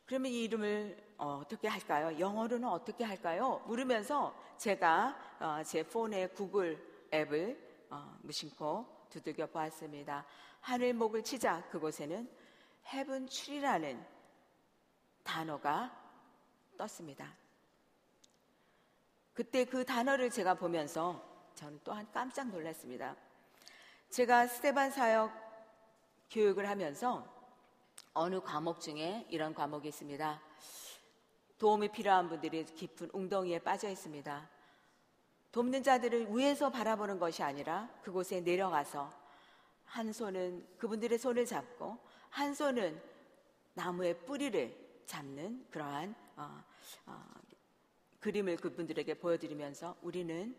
그러면 0.06 0.30
이 0.30 0.44
이름을 0.44 1.14
어, 1.18 1.42
떻게 1.48 1.66
할까요? 1.68 2.16
영어로는 2.18 2.68
어떻게 2.68 3.04
할까요? 3.04 3.62
물으면서 3.66 4.34
제가 4.56 5.36
어, 5.40 5.62
제 5.64 5.82
폰에 5.82 6.28
구글 6.28 7.08
앱을 7.12 7.86
어, 7.90 8.16
무심코 8.22 9.06
두들겨 9.10 9.46
보았습니다. 9.46 10.24
하늘목을 10.60 11.24
치자 11.24 11.68
그곳에는 11.70 12.30
heaven 12.86 13.26
tree라는 13.26 14.06
단어가 15.24 15.92
떴습니다. 16.78 17.36
그때 19.40 19.64
그 19.64 19.87
단어를 19.87 20.29
제가 20.29 20.53
보면서 20.53 21.18
저는 21.55 21.81
또한 21.83 22.07
깜짝 22.12 22.50
놀랐습니다. 22.50 23.16
제가 24.11 24.46
스테반 24.46 24.90
사역 24.90 25.33
교육을 26.31 26.68
하면서 26.68 27.26
어느 28.12 28.38
과목 28.42 28.83
중에 28.83 29.26
이런 29.31 29.55
과목이 29.55 29.88
있습니다. 29.88 30.42
도움이 31.57 31.88
필요한 31.90 32.29
분들이 32.29 32.66
깊은 32.66 33.12
웅덩이에 33.14 33.61
빠져 33.61 33.88
있습니다. 33.88 34.46
돕는 35.53 35.85
자들을 35.85 36.37
위에서 36.37 36.68
바라보는 36.68 37.18
것이 37.18 37.42
아니라 37.42 37.88
그곳에 38.03 38.42
내려가서 38.42 39.11
한 39.87 40.12
손은 40.12 40.66
그분들의 40.76 41.18
손을 41.18 41.46
잡고 41.46 41.96
한 42.29 42.53
손은 42.53 43.03
나무의 43.72 44.18
뿌리를 44.26 45.03
잡는 45.07 45.66
그러한 45.70 46.14
어, 46.37 46.62
어, 47.07 47.39
그림을 48.20 48.56
그분들에게 48.56 49.14
보여드리면서 49.14 49.96
우리는 50.02 50.54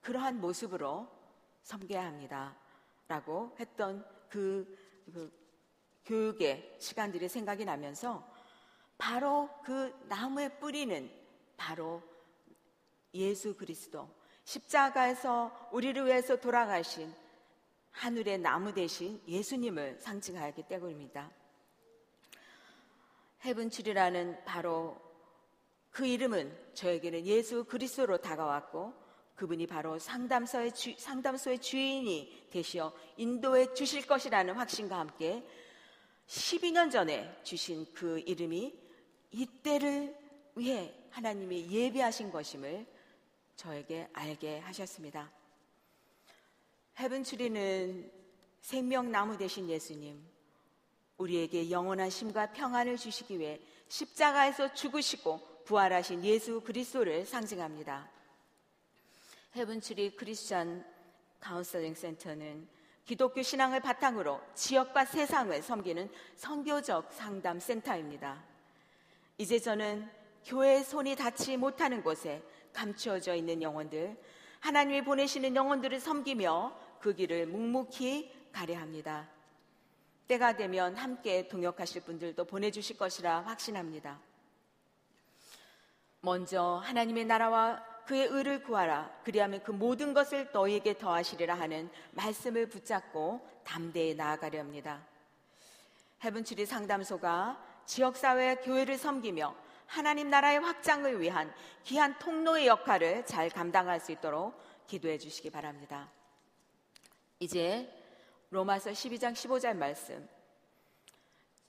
그러한 0.00 0.40
모습으로 0.40 1.08
섬겨야 1.62 2.04
합니다. 2.06 2.56
라고 3.06 3.54
했던 3.58 4.06
그, 4.28 4.76
그 5.12 5.32
교육의 6.04 6.76
시간들이 6.78 7.28
생각이 7.28 7.64
나면서 7.64 8.26
바로 8.96 9.48
그 9.64 9.94
나무의 10.08 10.58
뿌리는 10.58 11.10
바로 11.56 12.02
예수 13.14 13.56
그리스도 13.56 14.08
십자가에서 14.44 15.70
우리를 15.72 16.04
위해서 16.06 16.36
돌아가신 16.36 17.14
하늘의 17.90 18.38
나무 18.38 18.72
대신 18.72 19.20
예수님을 19.26 19.98
상징하기 19.98 20.64
때문입니다. 20.64 21.30
헤븐칠이라는 23.44 24.44
바로 24.44 25.00
그 25.90 26.06
이름은 26.06 26.56
저에게는 26.74 27.26
예수 27.26 27.64
그리스도로 27.64 28.18
다가왔고 28.18 28.94
그분이 29.34 29.66
바로 29.68 29.98
상담소의, 29.98 30.74
주, 30.74 30.94
상담소의 30.98 31.60
주인이 31.60 32.48
되시어 32.50 32.92
인도에 33.16 33.72
주실 33.72 34.06
것이라는 34.06 34.54
확신과 34.54 34.98
함께 34.98 35.46
12년 36.26 36.90
전에 36.90 37.40
주신 37.44 37.86
그 37.94 38.18
이름이 38.20 38.76
이때를 39.30 40.16
위해 40.56 40.94
하나님이 41.10 41.70
예비하신 41.70 42.30
것임을 42.30 42.86
저에게 43.54 44.08
알게 44.12 44.58
하셨습니다. 44.58 45.30
헤븐트리는 46.98 48.10
생명나무 48.60 49.38
되신 49.38 49.68
예수님, 49.68 50.20
우리에게 51.18 51.70
영원한 51.70 52.10
쉼과 52.10 52.52
평안을 52.52 52.96
주시기 52.96 53.38
위해 53.38 53.60
십자가에서 53.88 54.72
죽으시고 54.72 55.62
부활하신 55.64 56.24
예수 56.24 56.60
그리스도를 56.60 57.26
상징합니다. 57.26 58.08
헤븐트리 59.54 60.16
크리스천 60.16 60.84
카운셀링 61.40 61.94
센터는 61.94 62.68
기독교 63.04 63.42
신앙을 63.42 63.80
바탕으로 63.80 64.40
지역과 64.54 65.06
세상을 65.06 65.62
섬기는 65.62 66.10
선교적 66.36 67.12
상담 67.12 67.58
센터입니다. 67.58 68.42
이제 69.38 69.58
저는 69.58 70.08
교회의 70.44 70.84
손이 70.84 71.16
닿지 71.16 71.56
못하는 71.56 72.02
곳에 72.02 72.42
감추어져 72.72 73.34
있는 73.34 73.62
영혼들, 73.62 74.16
하나님이 74.60 75.02
보내시는 75.04 75.56
영혼들을 75.56 76.00
섬기며 76.00 76.76
그 77.00 77.14
길을 77.14 77.46
묵묵히 77.46 78.30
가려 78.52 78.76
합니다. 78.78 79.28
때가 80.28 80.56
되면 80.56 80.94
함께 80.94 81.48
동역하실 81.48 82.02
분들도 82.02 82.44
보내주실 82.44 82.98
것이라 82.98 83.40
확신합니다. 83.40 84.20
먼저 86.20 86.82
하나님의 86.84 87.24
나라와 87.24 87.82
그의 88.06 88.26
의를 88.26 88.62
구하라. 88.62 89.10
그리하면 89.24 89.62
그 89.62 89.70
모든 89.70 90.14
것을 90.14 90.50
너희에게 90.52 90.98
더하시리라 90.98 91.54
하는 91.54 91.90
말씀을 92.12 92.68
붙잡고 92.68 93.46
담대히 93.64 94.14
나아가려 94.14 94.58
합니다. 94.60 95.06
해븐치리 96.22 96.66
상담소가 96.66 97.62
지역사회 97.86 98.56
교회를 98.56 98.98
섬기며 98.98 99.54
하나님 99.86 100.28
나라의 100.28 100.60
확장을 100.60 101.20
위한 101.20 101.52
귀한 101.84 102.18
통로의 102.18 102.66
역할을 102.66 103.24
잘 103.24 103.48
감당할 103.48 104.00
수 104.00 104.12
있도록 104.12 104.60
기도해 104.86 105.16
주시기 105.18 105.50
바랍니다. 105.50 106.10
이제 107.40 107.97
로마서 108.50 108.90
12장 108.90 109.32
15절 109.34 109.76
말씀. 109.76 110.26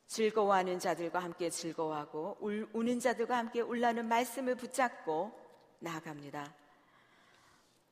즐거워하는 0.08 0.80
자들과 0.80 1.20
함께 1.20 1.50
즐거워하고 1.50 2.38
울, 2.40 2.68
우는 2.74 3.00
자들과 3.00 3.38
함께 3.38 3.62
울라는 3.62 4.08
말씀을 4.08 4.56
붙잡고 4.56 5.32
나아갑니다. 5.80 6.52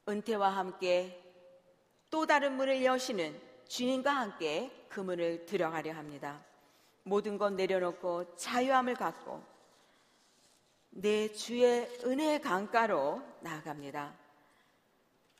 은퇴와 0.08 0.50
함께 0.50 1.21
또 2.10 2.26
다른 2.26 2.54
문을 2.54 2.84
여시는 2.84 3.39
주님과 3.67 4.12
함께 4.12 4.71
그 4.89 5.02
문을 5.02 5.45
들어가려 5.45 5.93
합니다. 5.93 6.43
모든 7.04 7.38
것 7.38 7.54
내려놓고 7.54 8.35
자유함을 8.35 8.96
갖고 8.96 9.44
내 10.90 11.31
주의 11.33 11.88
은혜의 12.04 12.42
강가로 12.42 13.21
나아갑니다. 13.42 14.15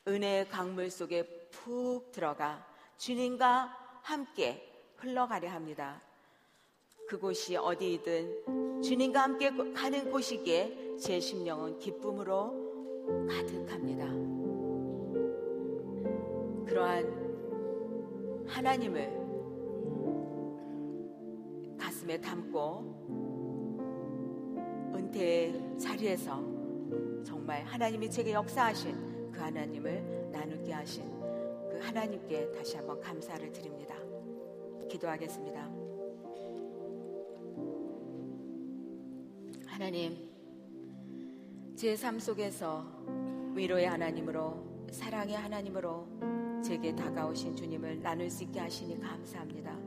은혜의 0.06 0.48
강물 0.48 0.90
속에 0.90 1.24
푹 1.50 2.12
들어가 2.12 2.64
주님과 2.98 4.00
함께 4.02 4.70
흘러가려 4.96 5.48
합니다. 5.48 6.02
그곳이 7.08 7.56
어디이든 7.56 8.82
주님과 8.82 9.22
함께 9.22 9.50
가는 9.72 10.10
곳이기에 10.10 10.96
제 10.98 11.20
심령은 11.20 11.78
기쁨으로 11.78 13.06
가득합니다. 13.28 14.04
그러한 16.66 18.46
하나님을 18.48 19.16
가슴에 21.78 22.20
담고 22.20 22.98
은퇴의 24.94 25.78
자리에서 25.78 26.42
정말 27.24 27.62
하나님이 27.64 28.10
제게 28.10 28.32
역사하신 28.32 29.30
그 29.30 29.40
하나님을 29.40 30.30
나누게 30.32 30.72
하신 30.72 31.18
그 31.78 31.84
하나님께 31.84 32.50
다시 32.50 32.76
한번 32.76 33.00
감사를 33.00 33.52
드립니다. 33.52 33.94
기도하겠습니다. 34.90 35.70
하나님, 39.66 40.28
제 41.76 41.94
삶 41.94 42.18
속에서 42.18 42.84
위로의 43.54 43.86
하나님으로 43.86 44.88
사랑의 44.90 45.36
하나님으로 45.36 46.60
제게 46.64 46.94
다가오신 46.96 47.54
주님을 47.54 48.02
나눌 48.02 48.28
수 48.28 48.42
있게 48.42 48.58
하시니 48.58 48.98
감사합니다. 49.00 49.78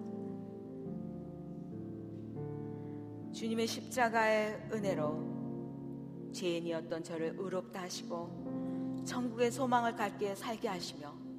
주님의 3.33 3.67
십자가의 3.67 4.69
은혜로 4.71 6.31
죄인이었던 6.31 7.03
저를 7.03 7.35
의롭다 7.37 7.81
하시고 7.81 9.03
천국의 9.05 9.51
소망을 9.51 9.93
갖게 9.97 10.33
살게 10.35 10.69
하시며 10.69 11.30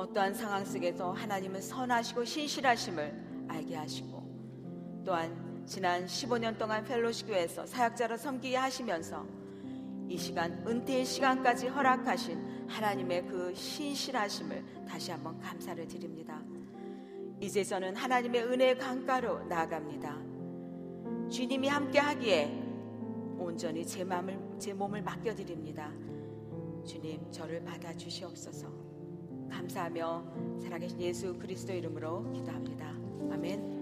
어떠한 0.00 0.32
상황 0.32 0.64
속에서 0.64 1.12
하나님은 1.12 1.60
선하시고 1.60 2.24
신실하심을 2.24 3.46
알게 3.48 3.76
하시고 3.76 5.02
또한 5.04 5.62
지난 5.66 6.06
15년 6.06 6.56
동안 6.56 6.84
펠로시 6.84 7.26
교회에서 7.26 7.66
사역자로 7.66 8.16
섬기게 8.16 8.56
하시면서 8.56 9.26
이 10.08 10.16
시간 10.16 10.66
은퇴의 10.66 11.04
시간까지 11.04 11.68
허락하신 11.68 12.66
하나님의 12.66 13.26
그 13.26 13.54
신실하심을 13.54 14.86
다시 14.88 15.10
한번 15.10 15.38
감사를 15.38 15.86
드립니다. 15.86 16.40
이제 17.38 17.62
저는 17.62 17.94
하나님의 17.94 18.42
은혜의 18.44 18.78
강가로 18.78 19.44
나아갑니다. 19.44 20.16
주님이 21.30 21.68
함께 21.68 21.98
하기에 21.98 22.46
온전히 23.38 23.86
제 23.86 24.02
마음을 24.02 24.56
제 24.58 24.72
몸을 24.72 25.02
맡겨 25.02 25.34
드립니다. 25.34 25.92
주님 26.86 27.30
저를 27.30 27.62
받아 27.62 27.94
주시옵소서. 27.94 28.79
감사하며 29.50 30.24
살아계신 30.62 31.00
예수 31.00 31.36
그리스도 31.38 31.72
이름으로 31.72 32.30
기도합니다. 32.32 32.86
아멘. 33.32 33.70